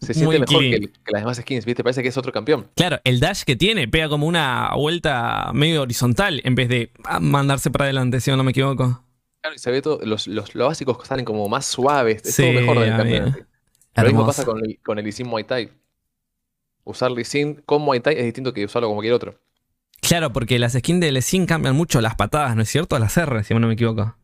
[0.00, 1.82] Se siente Muy mejor que, que las demás skins, ¿viste?
[1.82, 2.68] Parece que es otro campeón.
[2.76, 7.18] Claro, el dash que tiene pega como una vuelta medio horizontal en vez de ah,
[7.20, 9.02] mandarse para adelante, si no me equivoco.
[9.40, 10.00] Claro, y se ve todo.
[10.04, 12.22] Los, los, los básicos salen como más suaves.
[12.24, 13.46] Es Sí, todo mejor del campeón.
[13.96, 15.70] Lo mismo pasa con el, con el Lee Sin Muay Thai.
[16.84, 19.38] Usar Lee Sin con Muay Thai es distinto que usarlo como cualquier otro.
[20.06, 22.98] Claro, porque las skins de Lesin cambian mucho las patadas, ¿no es cierto?
[22.98, 24.16] Las R, si no me equivoco.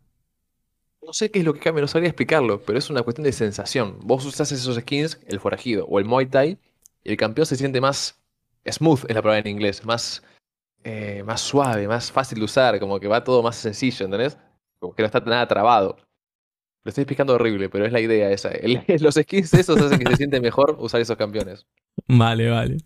[1.03, 3.33] No sé qué es lo que cambia, no sabría explicarlo, pero es una cuestión de
[3.33, 3.99] sensación.
[4.03, 6.59] Vos usás esos skins, el forajido o el Muay Thai,
[7.03, 8.21] y el campeón se siente más
[8.71, 10.23] smooth, es la palabra en inglés, más,
[10.85, 14.37] eh, más suave, más fácil de usar, como que va todo más sencillo, ¿entendés?
[14.79, 15.97] Como que no está nada trabado.
[16.85, 18.51] Lo estoy explicando horrible, pero es la idea esa.
[18.51, 21.67] El- los skins esos hacen que se siente mejor usar esos campeones.
[22.07, 22.77] Vale, vale.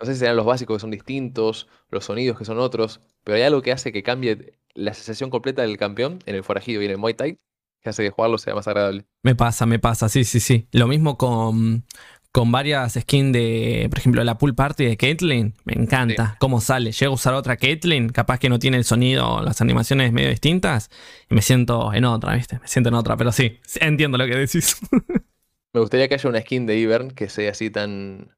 [0.00, 3.36] No sé si serán los básicos que son distintos, los sonidos que son otros, pero
[3.36, 6.86] hay algo que hace que cambie la sensación completa del campeón en el forajido y
[6.86, 7.38] en el Muay Thai,
[7.82, 9.04] que hace que jugarlo sea más agradable.
[9.22, 10.68] Me pasa, me pasa, sí, sí, sí.
[10.72, 11.84] Lo mismo con,
[12.32, 15.54] con varias skins de, por ejemplo, la pool party de Caitlyn.
[15.64, 16.92] Me encanta cómo sale.
[16.92, 20.90] Llego a usar otra Caitlyn, capaz que no tiene el sonido, las animaciones medio distintas,
[21.28, 22.58] y me siento en otra, ¿viste?
[22.58, 24.78] Me siento en otra, pero sí, sí, entiendo lo que decís.
[25.72, 28.34] Me gustaría que haya una skin de Ivern que sea así tan.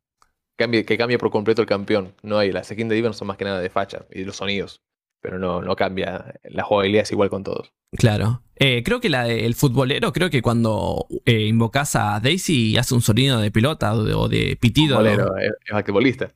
[0.63, 2.15] Cambie, que cambie por completo el campeón.
[2.23, 2.53] No hay.
[2.53, 4.81] Las skins de Ivern son más que nada de facha y los sonidos.
[5.21, 6.35] Pero no, no cambia.
[6.45, 7.73] La jugabilidad es igual con todos.
[7.93, 8.43] Claro.
[8.57, 13.03] Eh, creo que la del futbolero, creo que cuando eh, invocas a Daisy hace un
[13.03, 14.97] sonido de pelota o de, de pitido.
[14.97, 16.27] Bolero, es, es basquetbolista.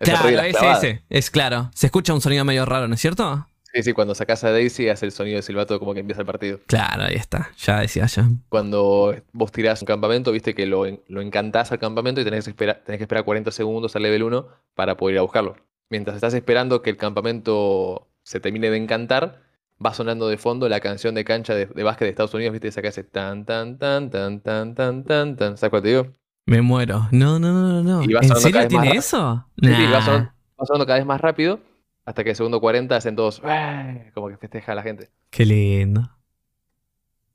[0.00, 1.04] Es el Claro, de ese, ese.
[1.08, 1.70] Es claro.
[1.74, 3.46] Se escucha un sonido medio raro, ¿no es cierto?
[3.74, 6.26] Sí, sí, cuando sacas a Daisy hace el sonido de silbato como que empieza el
[6.26, 6.60] partido.
[6.66, 7.50] Claro, ahí está.
[7.58, 8.22] Ya decía yo.
[8.48, 12.50] Cuando vos tirás un campamento, viste que lo, lo encantás al campamento y tenés que,
[12.50, 15.56] esperar, tenés que esperar 40 segundos al level 1 para poder ir a buscarlo.
[15.90, 19.42] Mientras estás esperando que el campamento se termine de encantar,
[19.84, 22.68] va sonando de fondo la canción de cancha de, de básquet de Estados Unidos, viste,
[22.68, 25.56] esa que hace tan tan tan tan tan tan tan tan.
[25.58, 26.06] ¿Sabes cuál te digo?
[26.46, 27.08] Me muero.
[27.10, 28.02] No, no, no, no, no.
[28.04, 29.46] Y va ¿En serio tiene eso?
[29.60, 30.04] Sí, sí, va, Nah.
[30.04, 31.58] sonando, va sonando cada vez más rápido
[32.04, 35.10] hasta que el segundo 40 hacen todos "Eh", como que festeja a la gente.
[35.30, 36.10] Qué lindo.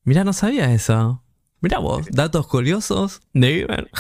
[0.04, 1.24] Mirá, no sabía eso.
[1.62, 3.92] Mirá vos, datos curiosos de Iber.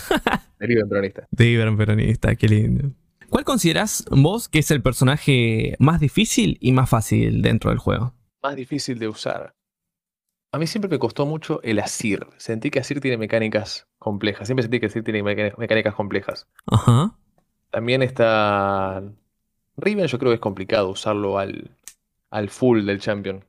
[0.59, 1.27] Deriva en peronista.
[1.31, 2.91] De Iber peronista, qué lindo.
[3.29, 8.13] ¿Cuál considerás vos que es el personaje más difícil y más fácil dentro del juego?
[8.41, 9.53] Más difícil de usar.
[10.51, 12.25] A mí siempre me costó mucho el Asir.
[12.37, 14.47] Sentí que Asir tiene mecánicas complejas.
[14.47, 16.47] Siempre sentí que Asir tiene mecánicas complejas.
[16.65, 17.15] Ajá.
[17.69, 19.03] También está.
[19.81, 21.71] Riven, yo creo que es complicado usarlo al,
[22.29, 23.43] al full del champion.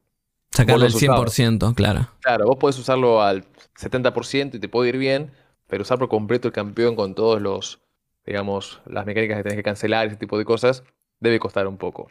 [0.51, 2.09] Sacarle el Vos lo has 100%, claro.
[2.21, 3.45] Claro, vos podés usarlo al
[3.77, 5.31] 70% y te puede ir bien,
[5.69, 7.81] pero usar por completo el campeón con todos los,
[8.27, 10.83] digamos, las mecánicas que tenés que cancelar, ese tipo de cosas,
[11.21, 12.11] debe costar un poco.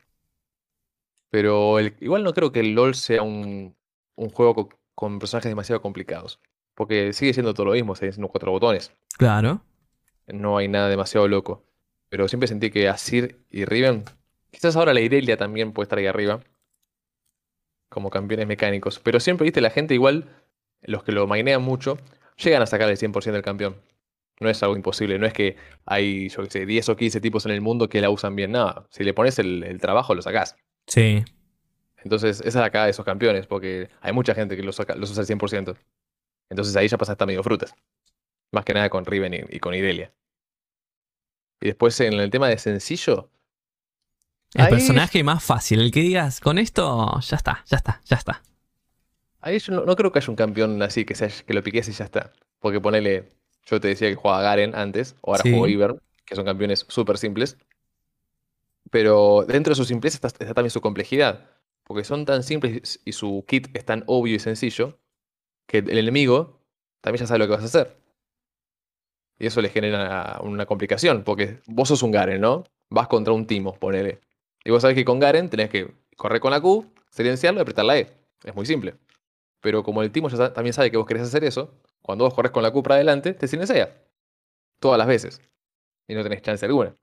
[1.30, 3.76] Pero el- igual no creo que el LoL sea un,
[4.16, 6.40] un juego co- con, personajes demasiado complicados.
[6.76, 8.92] Porque sigue siendo todo lo mismo, sigue siendo cuatro botones.
[9.18, 9.62] Claro.
[10.28, 11.64] No hay nada demasiado loco.
[12.10, 14.06] Pero siempre sentí que Asir y Riven,
[14.52, 16.42] quizás ahora la Irelia también puede estar ahí arriba,
[17.90, 19.00] como campeones mecánicos.
[19.00, 20.26] Pero siempre, viste, la gente igual,
[20.82, 21.98] los que lo magnean mucho,
[22.38, 23.76] llegan a sacar el 100% del campeón.
[24.40, 27.46] No es algo imposible, no es que hay, yo qué sé, 10 o 15 tipos
[27.46, 28.52] en el mundo que la usan bien.
[28.54, 30.56] Nada, si le pones el, el trabajo, lo sacás.
[30.88, 31.24] Sí.
[32.04, 35.12] Entonces, esa es acá de esos campeones, porque hay mucha gente que los, saca, los
[35.12, 35.76] usa al 100%.
[36.50, 37.76] Entonces ahí ya pasa hasta medio frutas.
[38.52, 40.12] Más que nada con Riven y, y con Irelia.
[41.62, 43.30] Y después en el tema de sencillo,
[44.54, 48.16] El Ahí- personaje más fácil, el que digas, con esto, ya está, ya está, ya
[48.18, 48.42] está.
[49.42, 51.88] ahí yo no, no creo que haya un campeón así que, sea, que lo piques
[51.88, 52.34] y ya está.
[52.60, 53.30] Porque ponele,
[53.66, 55.50] yo te decía que jugaba Garen antes, o ahora Sí.
[55.52, 57.58] juego Ivern, que son campeones súper simples.
[58.92, 61.48] Pero dentro de su simpleza está, está también su complejidad.
[61.84, 64.98] Porque son tan simples y su kit es tan obvio y sencillo
[65.68, 66.60] que el enemigo
[67.02, 67.98] también ya sabe lo que vas a hacer.
[69.40, 72.66] Y eso le genera una complicación, porque vos sos un Garen, ¿no?
[72.90, 74.20] Vas contra un Timo, ponele.
[74.66, 77.86] Y vos sabés que con Garen tenés que correr con la Q, silenciarlo y apretar
[77.86, 78.12] la E.
[78.44, 78.96] Es muy simple.
[79.62, 82.52] Pero como el Timo ya también sabe que vos querés hacer eso, cuando vos corres
[82.52, 83.96] con la Q para adelante, te silencia.
[84.80, 85.42] Todas las veces.
[86.08, 86.94] Y no tenés chance alguna.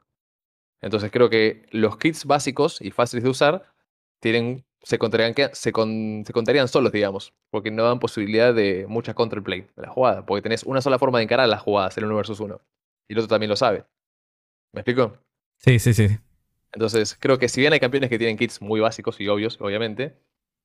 [0.82, 3.72] Entonces creo que los kits básicos y fáciles de usar
[4.20, 7.34] tienen, se, contarían, que- se, con- se contarían solos, digamos.
[7.50, 10.24] Porque no dan posibilidad de mucha counterplay de la jugada.
[10.26, 12.60] Porque tenés una sola forma de encarar las jugadas, el uno versus uno.
[13.08, 13.84] Y el otro también lo sabe.
[14.72, 15.18] ¿Me explico?
[15.58, 16.08] Sí, sí, sí.
[16.72, 20.18] Entonces, creo que si bien hay campeones que tienen kits muy básicos y obvios, obviamente,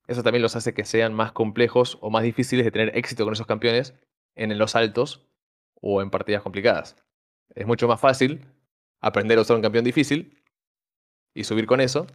[0.08, 3.34] eso también los hace que sean más complejos o más difíciles de tener éxito con
[3.34, 3.93] esos campeones
[4.36, 5.26] en los altos
[5.80, 6.95] o en partidas complicadas.
[7.56, 8.45] Es mucho más fácil
[9.00, 10.41] aprender a usar un campeón difícil
[11.34, 12.08] y subir con eso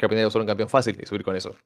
[0.00, 1.56] a usar un campeón fácil y subir con eso.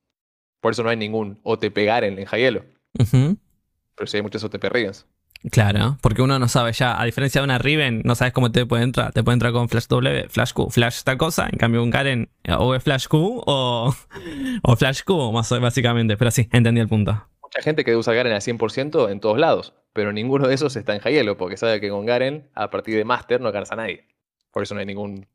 [0.61, 2.65] Por eso no hay ningún OTP Garen en Hielo.
[2.95, 5.07] Pero sí hay muchos OTP Rivens.
[5.51, 8.67] Claro, porque uno no sabe ya, a diferencia de una Riven, no sabes cómo te
[8.67, 9.13] puede entrar.
[9.13, 11.49] Te puede entrar con Flash W, Flash Q, Flash tal cosa.
[11.51, 13.95] En cambio, un Garen eh, o es Flash Q o,
[14.63, 16.19] o Flash Q, más básicamente.
[16.19, 17.27] Pero sí, entendí el punto.
[17.43, 20.95] Mucha gente que usa Garen al 100% en todos lados, pero ninguno de esos está
[20.95, 24.07] en Hielo, porque sabe que con Garen, a partir de Master, no alcanza a nadie.
[24.53, 25.27] Por eso no hay ningún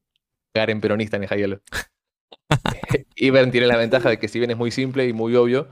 [0.53, 1.61] Garen peronista en el Hielo.
[3.15, 5.67] Ivern tiene la ventaja de que si bien es muy simple y muy obvio,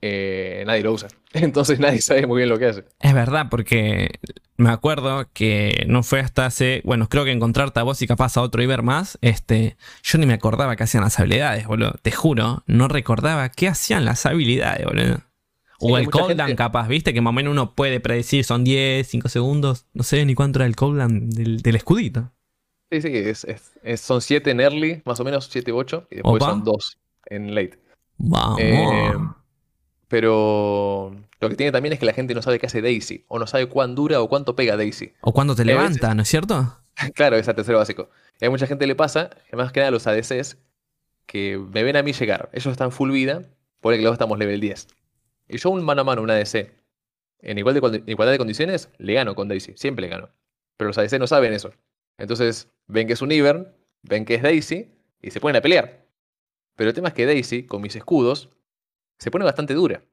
[0.00, 1.08] eh, nadie lo usa.
[1.32, 2.84] Entonces nadie sabe muy bien lo que hace.
[3.00, 4.18] Es verdad, porque
[4.56, 8.36] me acuerdo que no fue hasta hace, bueno, creo que encontrarte a vos y capaz
[8.36, 11.94] a otro Iber más, este, yo ni me acordaba qué hacían las habilidades, boludo.
[12.02, 15.22] Te juro, no recordaba qué hacían las habilidades, boludo.
[15.78, 19.28] o el cooldown capaz, viste, que más o menos uno puede predecir, son 10, 5
[19.28, 22.32] segundos, no sé ni cuánto era el cooldown del, del escudito.
[22.92, 23.46] Sí, sí,
[23.82, 26.98] es, son 7 en early, más o menos 7 u 8, y después son 2
[27.26, 27.78] en late.
[28.18, 28.60] Vamos.
[28.60, 29.12] Eh,
[30.08, 33.38] pero lo que tiene también es que la gente no sabe qué hace Daisy, o
[33.38, 35.14] no sabe cuán dura o cuánto pega Daisy.
[35.22, 36.76] O cuándo te levanta, ¿no es cierto?
[37.14, 38.10] claro, es el tercero básico.
[38.38, 40.58] Y a mucha gente le pasa, más que nada a los ADCs,
[41.24, 42.50] que me ven a mí llegar.
[42.52, 43.42] Ellos están full vida,
[43.80, 44.88] por que luego estamos level 10.
[45.48, 46.70] Y yo un mano a mano, un ADC,
[47.40, 49.72] en igual de, igualdad de condiciones, le gano con Daisy.
[49.76, 50.28] Siempre le gano.
[50.76, 51.72] Pero los ADC no saben eso.
[52.22, 56.06] Entonces ven que es un Ivern, ven que es Daisy, y se ponen a pelear.
[56.76, 58.48] Pero el tema es que Daisy, con mis escudos,
[59.18, 60.04] se pone bastante dura.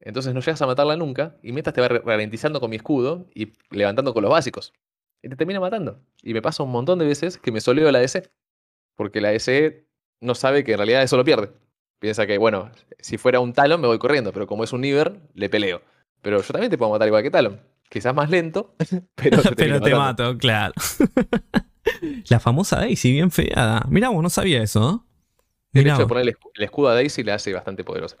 [0.00, 3.52] Entonces no llegas a matarla nunca y mientras te va ralentizando con mi escudo y
[3.70, 4.72] levantando con los básicos.
[5.22, 6.00] Y te termina matando.
[6.22, 8.30] Y me pasa un montón de veces que me soleo la DC.
[8.94, 9.86] Porque la DC
[10.22, 11.52] no sabe que en realidad eso lo pierde.
[11.98, 15.20] Piensa que, bueno, si fuera un Talon me voy corriendo, pero como es un Niver,
[15.34, 15.82] le peleo.
[16.22, 17.60] Pero yo también te puedo matar igual que Talon.
[17.88, 18.74] Quizás más lento,
[19.14, 20.74] pero te, pero te mato, claro.
[22.28, 23.86] la famosa Daisy, bien feada.
[23.88, 25.04] Mira, vos no sabía eso.
[25.72, 28.16] El hecho de poner el escudo a Daisy le hace bastante poderosa.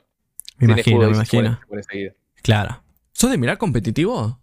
[0.58, 1.60] Me imagino, me imagino.
[2.42, 2.82] claro.
[3.12, 4.38] ¿Sos de mirar competitivo?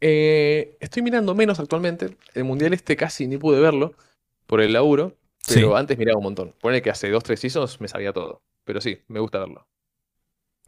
[0.00, 2.16] Eh, estoy mirando menos actualmente.
[2.34, 3.94] El mundial este casi ni pude verlo
[4.46, 5.16] por el laburo.
[5.48, 6.54] Pero antes miraba un montón.
[6.60, 8.42] Pone que hace dos, tres seasons me sabía todo.
[8.64, 9.66] Pero sí, me gusta verlo.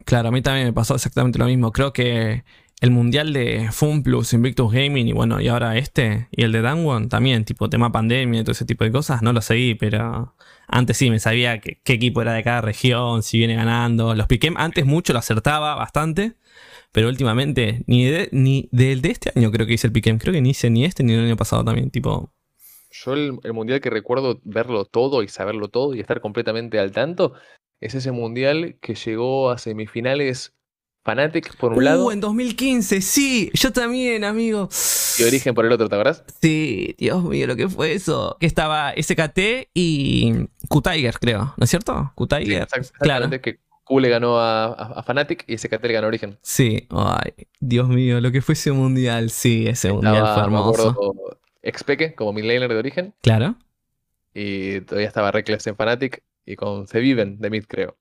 [0.03, 1.71] Claro, a mí también me pasó exactamente lo mismo.
[1.71, 2.43] Creo que
[2.81, 6.61] el mundial de Fun Plus, Invictus Gaming y bueno, y ahora este, y el de
[6.61, 10.35] Danwon también, tipo tema pandemia y todo ese tipo de cosas, no lo seguí, pero
[10.67, 14.13] antes sí me sabía qué, equipo era de cada región, si viene ganando.
[14.15, 16.33] Los Piquem antes mucho lo acertaba bastante,
[16.91, 20.41] pero últimamente, ni, ni del de este año creo que hice el Piquem, creo que
[20.41, 22.33] ni hice ni este ni el año pasado también, tipo.
[22.91, 27.33] Yo el mundial que recuerdo verlo todo y saberlo todo y estar completamente al tanto
[27.81, 30.54] es ese mundial que llegó a semifinales
[31.05, 32.07] Fanatic por un lado.
[32.07, 34.67] Uh, en 2015, sí, yo también, amigo.
[35.19, 36.23] ¿Y Origen por el otro, te acuerdas?
[36.41, 38.37] Sí, Dios mío, lo que fue eso.
[38.39, 42.11] Que estaba SKT y Q-Tiger, creo, ¿no es cierto?
[42.15, 42.67] Q-Tiger.
[42.99, 43.29] claro.
[43.39, 46.39] que Q le ganó a, Fanatic y SKT le ganó a Origen.
[46.41, 51.15] Sí, ay, Dios mío, lo que fue ese mundial, sí, ese mundial fue hermoso.
[51.61, 53.13] Expeque como midlaner de Origen.
[53.21, 53.57] Claro.
[54.33, 57.95] Y todavía estaba Reckless en Fanatic y con Feviven de mid, creo.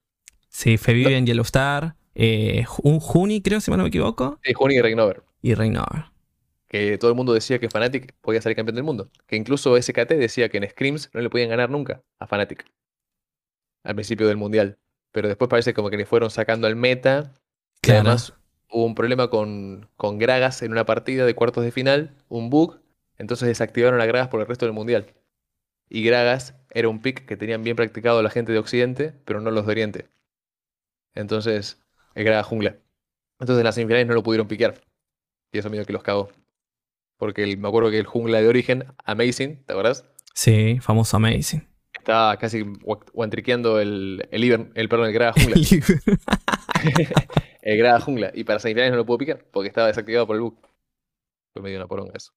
[0.48, 4.38] Sí, Feviven, Yellowstar eh, un Juni, creo, si no me equivoco.
[4.42, 5.22] Sí, Juni y Reignover.
[5.42, 6.04] Y Reignover.
[6.68, 9.10] Que todo el mundo decía que Fnatic podía ser campeón del mundo.
[9.26, 12.64] Que incluso SKT decía que en Scrims no le podían ganar nunca a Fnatic.
[13.82, 14.78] Al principio del mundial.
[15.12, 17.34] Pero después parece como que le fueron sacando al meta.
[17.80, 18.32] Que además
[18.70, 22.80] hubo un problema con, con Gragas en una partida de cuartos de final, un bug.
[23.18, 25.14] Entonces desactivaron a Gragas por el resto del mundial.
[25.88, 29.50] Y Gragas era un pick que tenían bien practicado la gente de Occidente, pero no
[29.50, 30.08] los de Oriente.
[31.14, 31.83] Entonces,
[32.14, 32.78] el Graga Jungla.
[33.40, 34.80] Entonces en las semifinales no lo pudieron piquear.
[35.52, 36.30] Y eso medio que los cagó.
[37.18, 40.04] Porque me acuerdo que el jungla de origen, Amazing, ¿te acuerdas?
[40.34, 41.66] Sí, famoso Amazing.
[41.92, 42.62] Estaba casi
[43.12, 45.56] guantriqueando el, el, el, perdón, el Graga Jungla.
[47.62, 48.30] el Graga Jungla.
[48.34, 50.58] Y para semifinales no lo pudo picar porque estaba desactivado por el bug.
[51.52, 52.32] Fue medio una poronga eso.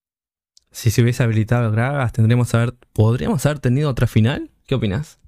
[0.72, 4.52] Si se hubiese habilitado el Gragas, tendríamos haber, ¿podríamos haber tenido otra final?
[4.68, 5.20] ¿Qué opinas?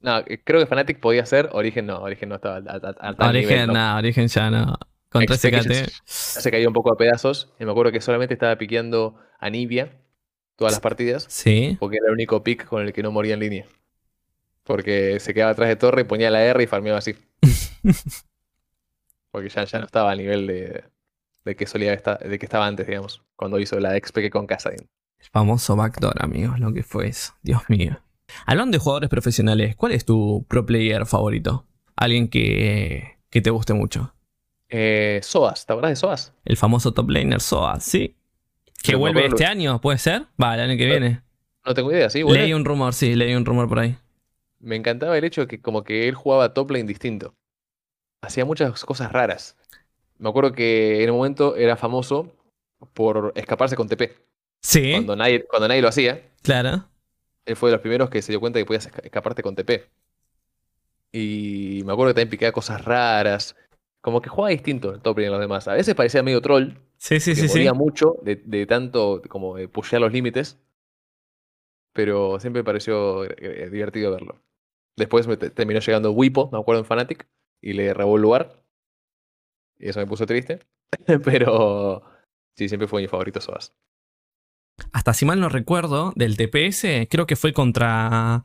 [0.00, 3.96] No, eh, creo que Fnatic podía ser, Origen no, Origen no estaba al, Origen no.
[3.96, 4.78] Origen ya no.
[5.10, 5.90] Contra SKT.
[6.04, 7.52] Se caía un poco a pedazos.
[7.58, 10.00] Y me acuerdo que solamente estaba piqueando a Nibia
[10.54, 11.26] todas las partidas.
[11.28, 11.76] Sí.
[11.80, 13.66] Porque era el único pick con el que no moría en línea.
[14.62, 17.16] Porque se quedaba atrás de torre, ponía la R y farmeaba así.
[19.32, 20.84] porque ya, ya no estaba a nivel de,
[21.44, 24.88] de que solía estar, de que estaba antes, digamos, cuando hizo la XP con Casadin.
[25.18, 27.34] El famoso backdoor, amigos, lo que fue eso.
[27.42, 28.00] Dios mío.
[28.46, 31.66] Hablando de jugadores profesionales, ¿cuál es tu pro player favorito?
[31.96, 34.14] alguien que, que te guste mucho.
[34.70, 36.32] Eh, Soas, ¿te acuerdas de Soas?
[36.44, 38.16] El famoso top laner Soas, sí.
[38.82, 40.22] Que vuelve este lo- año, ¿puede ser?
[40.42, 41.20] Va, el año que viene.
[41.66, 42.22] No tengo idea, sí.
[42.22, 43.96] Leí un rumor, sí, leí un rumor por ahí.
[44.60, 47.34] Me encantaba el hecho de que como que él jugaba top lane distinto.
[48.22, 49.56] Hacía muchas cosas raras.
[50.18, 52.34] Me acuerdo que en un momento era famoso
[52.94, 54.16] por escaparse con TP.
[54.62, 56.86] Sí, Cuando nadie, cuando nadie lo hacía, claro.
[57.52, 59.90] Él fue de los primeros que se dio cuenta que podías esca- escaparte con TP.
[61.12, 63.56] Y me acuerdo que también picaba cosas raras.
[64.00, 65.68] Como que jugaba distinto el top lane a los demás.
[65.68, 67.58] A veces parecía medio troll, Sí, sí, que sí, sí.
[67.58, 70.58] moría mucho de, de tanto como de pushear los límites.
[71.92, 74.42] Pero siempre me pareció eh, divertido verlo.
[74.96, 77.28] Después me te- terminó llegando Wipo, me acuerdo en Fnatic,
[77.62, 78.64] y le robó el lugar.
[79.78, 80.60] Y eso me puso triste.
[81.24, 82.02] Pero
[82.56, 83.74] sí, siempre fue mi favorito Soas.
[84.92, 88.44] Hasta si mal no recuerdo, del TPS, creo que fue contra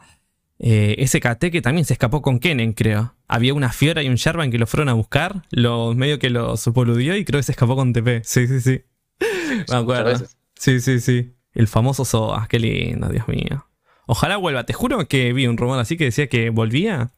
[0.60, 3.16] eh, SKT que también se escapó con Kennen, creo.
[3.28, 6.68] Había una Fiora y un Sharvan que lo fueron a buscar, lo, medio que los
[6.68, 8.22] boludió y creo que se escapó con TP.
[8.24, 8.84] Sí, sí, sí.
[9.70, 10.26] Me acuerdo.
[10.56, 11.36] Sí, sí, sí.
[11.54, 13.68] El famoso Soas, qué lindo, Dios mío.
[14.08, 14.66] Ojalá vuelva.
[14.66, 17.12] Te juro que vi un rumor así que decía que volvía.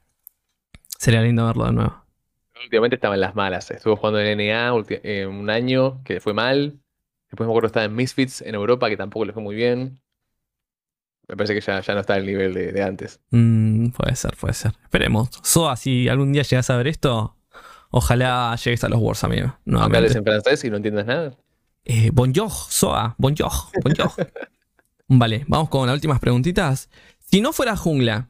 [1.00, 2.04] Sería lindo verlo de nuevo.
[2.64, 3.70] Últimamente estaba en las malas.
[3.72, 6.80] Estuvo jugando en NA eh, un año que fue mal.
[7.30, 10.00] Después me acuerdo que estaba en Misfits en Europa, que tampoco le fue muy bien.
[11.28, 13.20] Me parece que ya, ya no está al nivel de, de antes.
[13.32, 14.74] Mm, puede ser, puede ser.
[14.84, 15.30] Esperemos.
[15.44, 17.36] Soa, si algún día llegas a ver esto,
[17.90, 19.58] ojalá llegues a los Wars, amigo.
[19.66, 19.98] Nuevamente.
[19.98, 21.38] hables en francés y no entiendas nada.
[21.84, 23.52] Eh, bonjour, Soa, bonjour,
[23.84, 24.12] bonjour.
[25.08, 26.90] vale, vamos con las últimas preguntitas.
[27.20, 28.30] Si no fuera jungla,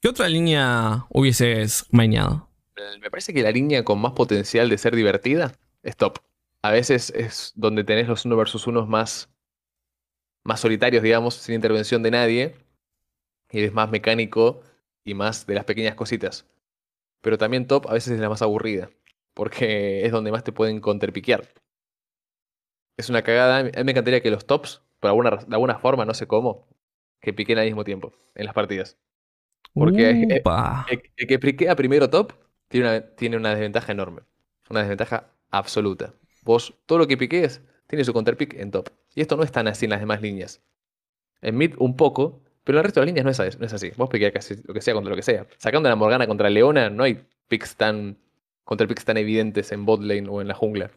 [0.00, 2.48] ¿qué otra línea hubieses maineado?
[3.00, 5.52] Me parece que la línea con más potencial de ser divertida
[5.82, 6.18] es top.
[6.62, 9.28] A veces es donde tenés los uno versus unos más,
[10.44, 12.54] más solitarios, digamos, sin intervención de nadie.
[13.50, 14.62] Y es más mecánico
[15.04, 16.46] y más de las pequeñas cositas.
[17.22, 18.90] Pero también top a veces es la más aburrida.
[19.34, 21.48] Porque es donde más te pueden counterpiquear.
[22.96, 23.58] Es una cagada.
[23.58, 26.68] A mí me encantaría que los tops, por alguna, de alguna forma, no sé cómo,
[27.20, 28.98] que piquen al mismo tiempo en las partidas.
[29.76, 30.12] Porque-
[31.18, 32.32] el que piquea primero top
[32.68, 34.22] tiene una, tiene una desventaja enorme.
[34.70, 36.14] Una desventaja absoluta.
[36.42, 38.88] Vos, todo lo que piquees, tiene su counterpick en top.
[39.14, 40.62] Y esto no es tan así en las demás líneas.
[41.42, 43.92] En mid un poco, pero en el resto de las líneas no es, es así.
[43.96, 45.46] Vos piqueas casi lo que sea contra lo que sea.
[45.58, 48.18] Sacando la Morgana contra Leona, no hay picks tan.
[48.64, 50.90] counterpicks tan evidentes en bot lane o en la jungla.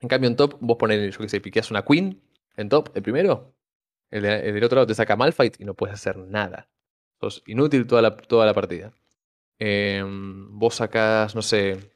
[0.00, 2.20] En cambio, en top, vos ponés, yo que sé, piqueas una Queen
[2.56, 3.54] en top, el primero.
[4.10, 6.68] El del otro lado te saca Malfight y no puedes hacer nada.
[7.20, 8.92] Sos inútil toda la, toda la partida.
[9.58, 11.91] Em, vos sacás, no sé,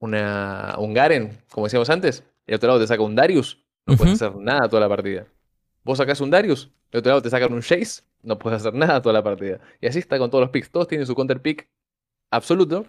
[0.00, 2.24] una, un Garen, como decíamos antes.
[2.46, 5.26] El otro lado te saca un Darius, no puedes hacer nada toda la partida.
[5.84, 9.00] Vos sacás un Darius, el otro lado te sacan un Jace, no puedes hacer nada
[9.00, 9.60] toda la partida.
[9.80, 10.70] Y así está con todos los picks.
[10.70, 11.68] Todos tienen su counter pick
[12.30, 12.86] absoluto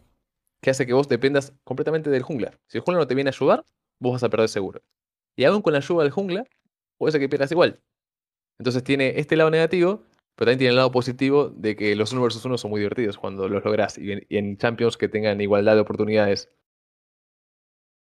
[0.62, 2.58] que hace que vos dependas completamente del jungla.
[2.68, 3.66] Si el jungla no te viene a ayudar,
[4.00, 4.82] vos vas a perder seguro.
[5.36, 6.46] Y aún con la ayuda del jungla,
[6.98, 7.80] puede ser que pierdas igual.
[8.60, 10.04] Entonces tiene este lado negativo,
[10.36, 13.18] pero también tiene el lado positivo de que los 1 vs 1 son muy divertidos
[13.18, 13.98] cuando los lográs.
[13.98, 16.52] Y en, y en Champions que tengan igualdad de oportunidades.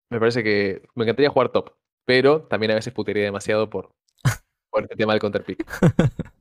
[0.09, 1.71] Me parece que me encantaría jugar top,
[2.05, 3.93] pero también a veces putería demasiado por,
[4.69, 5.65] por este tema del counter pick.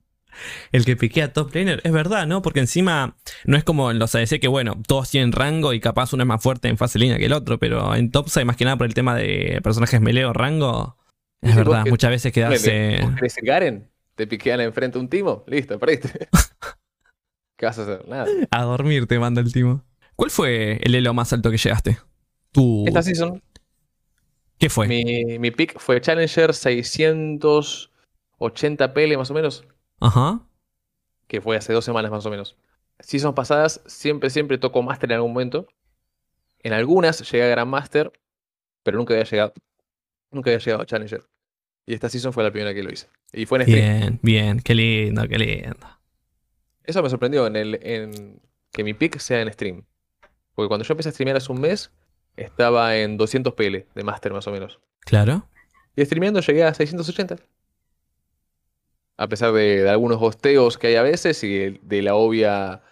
[0.73, 2.43] El que piquea top laner, es verdad, ¿no?
[2.43, 6.13] Porque encima no es como en los ADC que, bueno, todos tienen rango y capaz
[6.13, 8.57] uno es más fuerte en fase línea que el otro, pero en top hay más
[8.57, 10.97] que nada por el tema de personajes melee o rango.
[11.41, 12.99] Es verdad, muchas veces quedarse.
[13.03, 13.91] ¿Vos querés el Garen?
[14.15, 16.29] Te piquean enfrente un timo, listo, perdiste.
[17.57, 18.09] ¿Qué vas a hacer?
[18.09, 18.27] Nada.
[18.51, 19.85] A dormir te manda el timo.
[20.17, 21.99] ¿Cuál fue el elo más alto que llegaste?
[22.51, 22.85] Tú.
[22.87, 23.41] Esta season
[24.59, 24.89] ¿Qué fue?
[24.89, 29.65] Mi, mi pick fue Challenger 680 PL más o menos,
[30.01, 30.41] Ajá.
[31.27, 32.57] que fue hace dos semanas más o menos.
[33.01, 35.69] Seasons pasadas siempre, siempre toco Master en algún momento.
[36.61, 38.13] En algunas llegué a Grandmaster,
[38.83, 39.53] pero nunca había llegado,
[40.33, 41.23] nunca había llegado a Challenger.
[41.87, 43.09] Y esta season fue la primera que lo hice.
[43.33, 44.01] Y fue en stream.
[44.01, 45.87] Bien, bien, qué lindo, qué lindo.
[46.85, 48.41] Eso me sorprendió en el, en
[48.73, 49.85] que mi pick sea en stream.
[50.55, 51.93] Porque cuando yo empecé a streamear hace un mes,
[52.41, 54.79] estaba en 200 PL de Master más o menos.
[55.01, 55.47] Claro.
[55.97, 57.37] Y streameando llegué a 680.
[59.17, 62.83] A pesar de, de algunos hosteos que hay a veces y de, de la obvia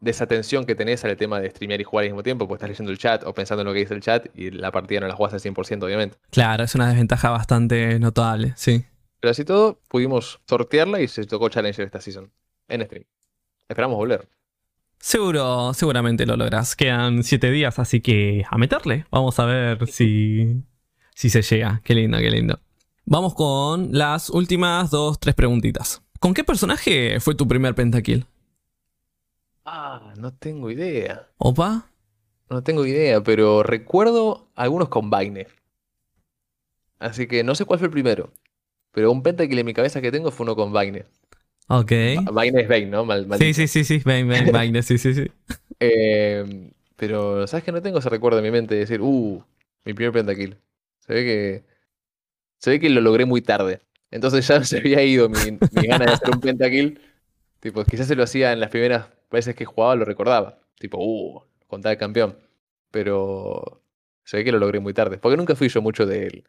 [0.00, 2.90] desatención que tenés al tema de streamear y jugar al mismo tiempo, porque estás leyendo
[2.90, 5.14] el chat o pensando en lo que dice el chat y la partida no la
[5.14, 6.16] jugás al 100%, obviamente.
[6.30, 8.84] Claro, es una desventaja bastante notable, sí.
[9.20, 12.32] Pero así todo, pudimos sortearla y se tocó Challenger esta season.
[12.66, 13.04] En stream.
[13.68, 14.26] Esperamos volver.
[15.04, 16.76] Seguro, seguramente lo logras.
[16.76, 19.04] Quedan siete días, así que a meterle.
[19.10, 20.62] Vamos a ver si,
[21.12, 21.80] si se llega.
[21.82, 22.60] Qué lindo, qué lindo.
[23.04, 26.02] Vamos con las últimas dos, tres preguntitas.
[26.20, 28.26] ¿Con qué personaje fue tu primer pentakill?
[29.64, 31.26] Ah, no tengo idea.
[31.36, 31.90] ¿Opa?
[32.48, 35.48] No tengo idea, pero recuerdo algunos con Vaine.
[37.00, 38.30] Así que no sé cuál fue el primero.
[38.92, 41.06] Pero un pentakill en mi cabeza que tengo fue uno con Vaine.
[41.68, 41.92] Ok.
[42.32, 43.04] Vaine es Vayne, ¿no?
[43.04, 44.02] Mal, Sí, sí, sí, sí.
[44.04, 45.30] Ven, ven, vaina, sí, sí, sí.
[45.80, 49.42] Eh, pero, ¿sabes que No tengo ese recuerdo en mi mente de decir, uh,
[49.84, 50.56] mi primer pentakill.
[51.00, 51.64] Se ve que.
[52.58, 53.80] Se ve que lo logré muy tarde.
[54.10, 57.00] Entonces ya se había ido mi, mi gana de hacer un pentakill.
[57.60, 60.60] Tipo, quizás se lo hacía en las primeras veces que jugaba, lo recordaba.
[60.78, 62.36] Tipo, uh, contaba el campeón.
[62.90, 63.82] Pero
[64.24, 65.18] se ve que lo logré muy tarde.
[65.18, 66.44] Porque nunca fui yo mucho de,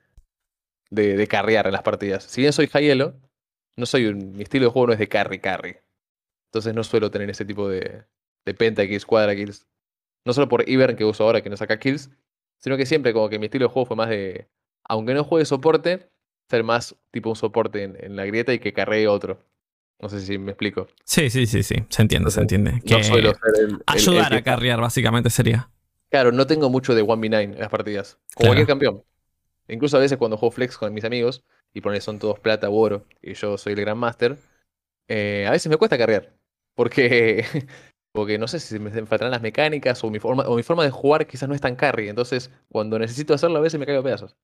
[0.90, 2.24] de, de carrear en las partidas.
[2.24, 3.14] Si bien soy high
[3.76, 5.78] no soy un, mi estilo de juego no es de carry carry.
[6.50, 8.04] Entonces no suelo tener ese tipo de,
[8.46, 9.66] de pentakills, quadrakills.
[10.26, 12.10] No solo por Ivern que uso ahora que no saca kills,
[12.60, 14.48] sino que siempre como que mi estilo de juego fue más de,
[14.86, 16.10] aunque no juegue soporte,
[16.50, 19.44] ser más tipo un soporte en, en la grieta y que carree otro.
[20.00, 20.88] No sé si me explico.
[21.06, 21.76] Sí, sí, sí, sí.
[21.90, 22.82] Se entiende, se entiende.
[22.86, 25.70] Que No suelo ser el, el- el ayudar a carrear, básicamente, sería.
[26.10, 28.18] Claro, no tengo mucho de 1v9 en las partidas.
[28.36, 28.48] Como Claro.
[28.50, 29.04] cualquier campeón.
[29.68, 31.44] Incluso a veces cuando juego flex con mis amigos,
[31.74, 34.38] y ponen son todos plata u oro, y yo soy el Grandmaster,
[35.08, 36.34] eh, a veces me cuesta carrear.
[36.76, 37.46] Porque,
[38.12, 40.92] porque no sé si me faltarán las mecánicas o mi, forma, o mi forma de
[40.92, 42.10] jugar quizás no es tan carry.
[42.10, 44.36] Entonces, cuando necesito hacerlo, a veces me caigo a pedazos.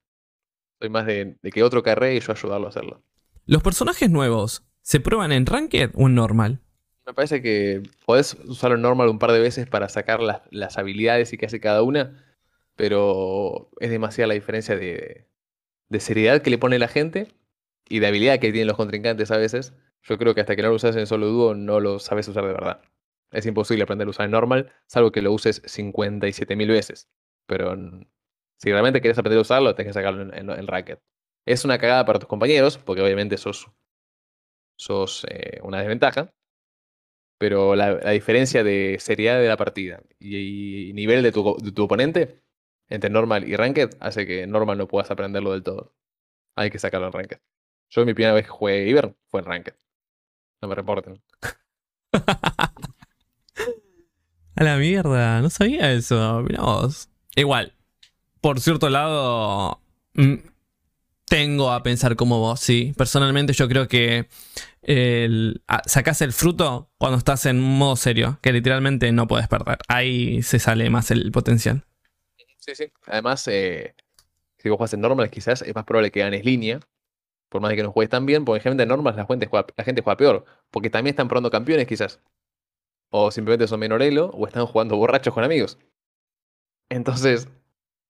[0.79, 3.03] Soy más de, de que otro carree y yo ayudarlo a hacerlo.
[3.45, 6.61] ¿Los personajes nuevos se prueban en Ranked o en normal?
[7.05, 10.77] Me parece que podés usarlo en normal un par de veces para sacar las, las
[10.77, 12.23] habilidades y qué hace cada una,
[12.75, 15.28] pero es demasiada la diferencia de,
[15.89, 17.27] de seriedad que le pone la gente
[17.87, 19.73] y de habilidad que tienen los contrincantes a veces.
[20.03, 22.45] Yo creo que hasta que no lo usas en solo dúo no lo sabes usar
[22.45, 22.81] de verdad.
[23.31, 27.09] Es imposible aprender a usar en normal, salvo que lo uses 57.000 veces.
[27.47, 27.75] Pero
[28.57, 30.99] si realmente quieres aprender a usarlo, tenés que sacarlo en, en, en Racket.
[31.45, 33.69] Es una cagada para tus compañeros, porque obviamente sos,
[34.77, 36.31] sos eh, una desventaja
[37.37, 41.71] pero la, la diferencia de seriedad de la partida y, y nivel de tu, de
[41.71, 42.41] tu oponente
[42.89, 45.95] entre normal y ranked hace que normal no puedas aprenderlo del todo.
[46.55, 47.39] Hay que sacarlo en ranked.
[47.89, 49.75] Yo mi primera vez que jugué Iber fue en ranked.
[50.61, 51.21] No me reporten.
[54.55, 56.45] A la mierda, no sabía eso.
[57.35, 57.73] Igual,
[58.41, 59.81] por cierto lado,
[60.15, 60.35] mm,
[61.29, 62.93] tengo a pensar como vos, sí.
[62.97, 64.27] Personalmente yo creo que
[64.81, 65.61] el,
[66.19, 69.77] el fruto cuando estás en modo serio, que literalmente no puedes perder.
[69.87, 71.85] Ahí se sale más el potencial.
[72.59, 72.91] Sí, sí.
[73.07, 73.95] Además, eh,
[74.57, 76.79] si vos juegas en normal, quizás es más probable que ganes línea.
[77.49, 79.65] Por más de que no juegues tan bien, porque generalmente en normal la gente juega,
[79.75, 80.45] la gente juega peor.
[80.69, 82.21] Porque también están probando campeones, quizás.
[83.09, 85.79] O simplemente son menor elo, o están jugando borrachos con amigos.
[86.89, 87.47] Entonces,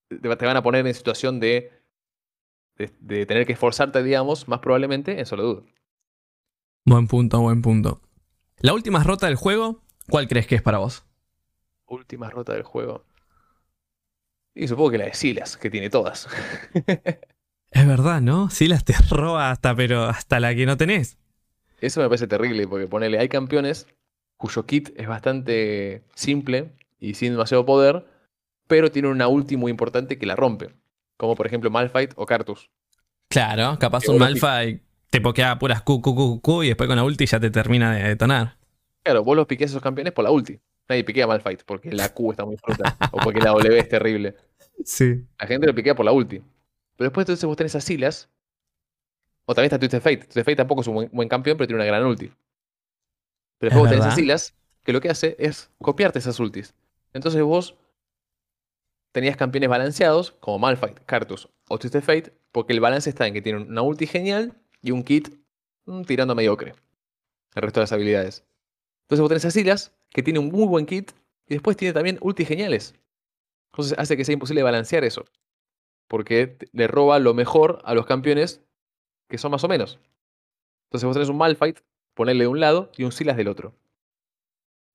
[0.10, 1.72] te van a poner en situación de,
[2.76, 5.66] de, de tener que esforzarte, digamos, más probablemente en solo dudo.
[6.86, 8.02] Buen punto, buen punto.
[8.58, 11.06] La última rota del juego, ¿cuál crees que es para vos?
[11.86, 13.06] Última rota del juego.
[14.60, 16.28] Y supongo que la de Silas, que tiene todas.
[17.72, 18.50] Es verdad, ¿no?
[18.50, 21.20] Sí, las te roba hasta, pero hasta la que no tenés.
[21.82, 23.86] Eso me parece terrible, porque ponele, hay campeones
[24.38, 28.06] cuyo kit es bastante simple y sin demasiado poder,
[28.68, 30.74] pero tienen una ulti muy importante que la rompe.
[31.16, 32.72] Como por ejemplo Malphite o Cartus.
[33.30, 34.82] Claro, capaz Que un Malphite
[35.12, 37.94] te pokea puras Q, Q, Q, Q y después con la ulti ya te termina
[37.94, 38.58] de detonar.
[39.04, 40.60] Claro, vos los piqueas a esos campeones por la ulti.
[40.90, 42.98] Nadie piquea a Malphite porque la Q está muy fruta.
[43.12, 44.36] o porque la W es terrible.
[44.84, 45.26] Sí.
[45.40, 46.38] La gente lo piquea por la ulti.
[46.96, 48.30] Pero después entonces vos tenés a Silas.
[49.46, 50.18] O también está Twisted Fate.
[50.18, 52.32] Twisted Fate tampoco es un buen, buen campeón, pero tiene una gran ulti.
[53.58, 54.16] Pero Es después vos tenés a.
[54.16, 56.74] Silas, que lo que hace es copiarte esas ultis.
[57.14, 57.76] Entonces vos
[59.12, 63.42] tenías campeones balanceados, como Malphite, Cartus o Twisted Fate, porque el balance está en que
[63.42, 65.30] tienen una ulti genial y un kit
[65.86, 66.74] mm, tirando a mediocre.
[67.56, 68.44] El resto de las habilidades.
[69.04, 71.12] Entonces vos tenés a Silas, que tiene un muy buen kit,
[71.48, 72.94] y después tiene también ultis geniales.
[73.72, 75.26] Entonces hace que sea imposible balancear eso.
[76.08, 78.64] Porque le roba lo mejor a los campeones
[79.30, 80.00] que son más o menos.
[80.88, 81.84] Entonces vos tenés un Malphite,
[82.16, 83.76] ponerle de un lado y un Silas del otro.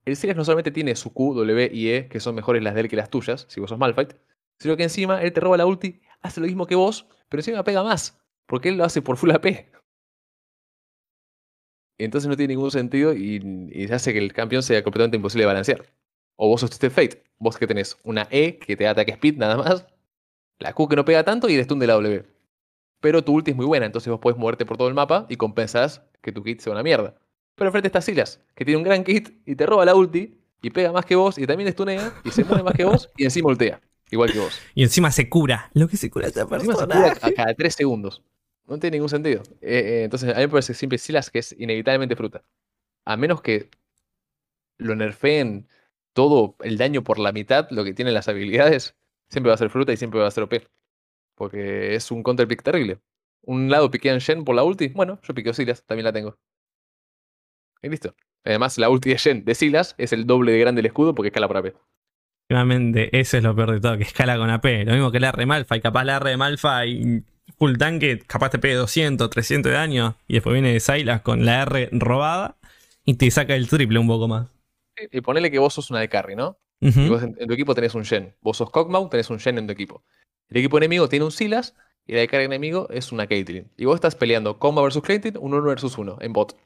[0.04, 2.82] El Silas no solamente tiene su Q, W y E, que son mejores las de
[2.82, 4.16] él que las tuyas, si vos sos Malphite,
[4.58, 7.64] sino que encima él te roba la ulti, hace lo mismo que vos, pero encima
[7.64, 9.70] pega más, porque él lo hace por full AP.
[11.98, 13.40] Entonces no tiene ningún sentido y,
[13.72, 15.86] y hace que el campeón sea completamente imposible de balancear.
[16.36, 19.56] O vos Twisted Fate, vos que tenés una E que te da ataque speed nada
[19.56, 19.86] más,
[20.58, 22.24] la Q que no pega tanto y el stun de la W.
[23.00, 25.36] Pero tu ulti es muy buena, entonces vos podés moverte por todo el mapa y
[25.36, 27.14] compensás que tu kit sea una mierda.
[27.54, 30.70] Pero frente está Silas, que tiene un gran kit y te roba la ulti y
[30.70, 33.48] pega más que vos y también stunea y se mueve más que vos y encima
[33.50, 33.80] ultea,
[34.10, 34.58] igual que vos.
[34.74, 35.70] Y encima se cura.
[35.74, 36.94] Lo que se cura esa Encima se persona.
[36.94, 38.22] cura a cada 3 segundos.
[38.66, 39.42] No tiene ningún sentido.
[39.60, 42.42] Eh, eh, entonces, a mí me parece siempre Silas que es inevitablemente fruta.
[43.04, 43.68] A menos que
[44.78, 45.68] lo nerfeen
[46.14, 48.96] todo el daño por la mitad, lo que tienen las habilidades,
[49.28, 50.54] siempre va a ser fruta y siempre va a ser OP.
[51.34, 53.00] Porque es un counter pick terrible.
[53.42, 54.88] Un lado piquean Shen por la ulti.
[54.88, 56.38] Bueno, yo piqueo Silas, también la tengo.
[57.82, 58.14] Y listo.
[58.44, 61.28] Además, la ulti de Shen de Silas es el doble de grande el escudo porque
[61.28, 61.74] escala por AP.
[62.48, 64.84] Realmente, eso es lo peor de todo, que escala con AP.
[64.84, 65.76] Lo mismo que la R Malfa.
[65.76, 67.24] Y capaz la R de Malfa y
[67.58, 70.16] full tanque, capaz te pegue 200, 300 de daño.
[70.28, 72.56] Y después viene Silas con la R robada
[73.04, 74.53] y te saca el triple un poco más.
[75.10, 76.58] Y ponele que vos sos una de carry, ¿no?
[76.80, 78.36] Y vos en, tu equipo tenés un Shen.
[78.42, 80.04] Vos sos Kog'Maw, tenés un Shen en tu equipo.
[80.48, 81.74] El equipo enemigo tiene un Silas
[82.06, 83.70] y la de carry enemigo es una Caitlyn.
[83.76, 86.56] Y vos estás peleando Kog'Maw versus Caitlyn, un 1 versus 1 en bot.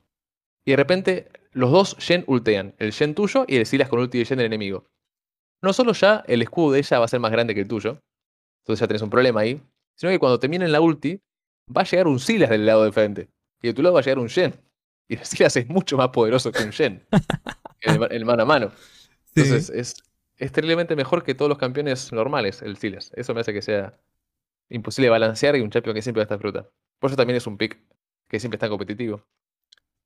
[0.64, 2.74] Y de repente los dos Shen ultean.
[2.78, 4.86] El Shen tuyo y el Silas con ulti de Shen del enemigo.
[5.62, 8.00] No solo ya el escudo de ella va a ser más grande que el tuyo.
[8.62, 9.62] Entonces ya tenés un problema ahí.
[9.96, 11.20] Sino que cuando terminen la ulti,
[11.74, 13.28] va a llegar un Silas del lado de frente.
[13.62, 14.54] Y de tu lado va a llegar un Shen.
[15.08, 17.06] Y el Silas es mucho más poderoso que un Shen.
[17.80, 18.72] el, mano a mano.
[19.34, 20.04] Entonces es,
[20.36, 23.12] es terriblemente mejor que todos los campeones normales, el Silas.
[23.14, 23.98] Eso me hace que sea
[24.70, 26.68] imposible balancear y un champion que siempre va a estar fruta.
[26.98, 27.78] Por eso también es un pick
[28.28, 29.24] que siempre está competitivo.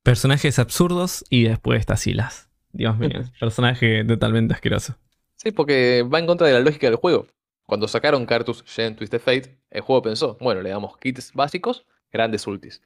[0.01, 2.49] Personajes absurdos y después está Silas.
[2.71, 4.97] Dios mío, personaje totalmente asqueroso.
[5.35, 7.27] Sí, porque va en contra de la lógica del juego.
[7.65, 12.45] Cuando sacaron Cartus Gen Twisted Fate, el juego pensó, bueno, le damos kits básicos, grandes
[12.47, 12.81] ultis.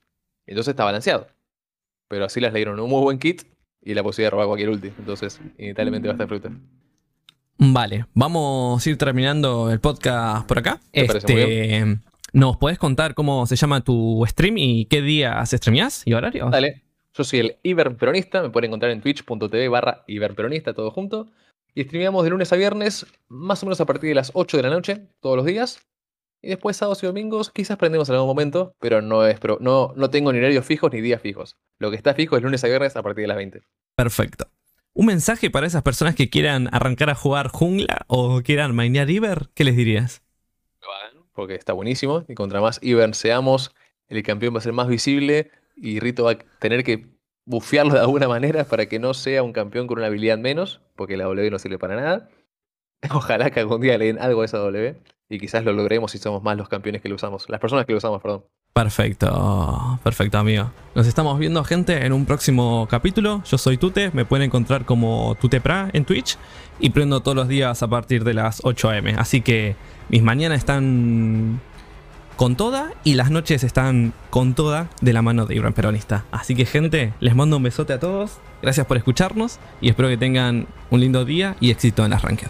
[0.46, 1.28] Entonces está balanceado.
[2.08, 3.44] Pero así las le dieron un muy buen kit
[3.82, 4.88] y la posibilidad de robar cualquier ulti.
[5.00, 6.52] Entonces, inevitablemente va a estar fruta.
[7.60, 10.80] Vale, vamos a ir terminando el podcast por acá.
[10.92, 12.00] Este,
[12.34, 16.52] ¿Nos podés contar cómo se llama tu stream y qué días streameás y horarios?
[16.52, 16.84] Dale.
[17.14, 21.32] Yo soy el Iberperonista, me pueden encontrar en twitch.tv barra Iberperonista, todo junto.
[21.74, 24.64] Y streameamos de lunes a viernes, más o menos a partir de las 8 de
[24.64, 25.80] la noche, todos los días.
[26.42, 30.10] Y después sábados y domingos, quizás prendemos en algún momento, pero no, es no, no
[30.10, 31.58] tengo ni horarios fijos ni días fijos.
[31.80, 33.62] Lo que está fijo es lunes a viernes a partir de las 20.
[33.96, 34.48] Perfecto.
[34.94, 39.50] ¿Un mensaje para esas personas que quieran arrancar a jugar jungla o quieran mainear Iber?
[39.54, 40.24] ¿Qué les dirías?
[41.34, 43.76] Porque está buenísimo y contra más Iber seamos,
[44.08, 47.06] el campeón va a ser más visible y Rito va a tener que
[47.46, 51.16] bufearlo de alguna manera para que no sea un campeón con una habilidad menos, porque
[51.16, 52.30] la W no sirve para nada.
[53.12, 54.96] Ojalá que algún día le den algo a esa W
[55.30, 57.92] y quizás lo logremos si somos más los campeones que lo usamos, las personas que
[57.92, 58.44] lo usamos, perdón.
[58.74, 60.72] Perfecto, perfecto amigo.
[60.94, 63.42] Nos estamos viendo gente en un próximo capítulo.
[63.44, 66.38] Yo soy Tute, me pueden encontrar como Tutepra en Twitch
[66.80, 69.08] y prendo todos los días a partir de las 8 am.
[69.18, 69.76] Así que
[70.10, 71.60] mis mañanas están
[72.36, 76.26] con toda y las noches están con toda de la mano de Ibran Peronista.
[76.32, 78.38] Así que gente, les mando un besote a todos.
[78.62, 82.50] Gracias por escucharnos y espero que tengan un lindo día y éxito en las ranked.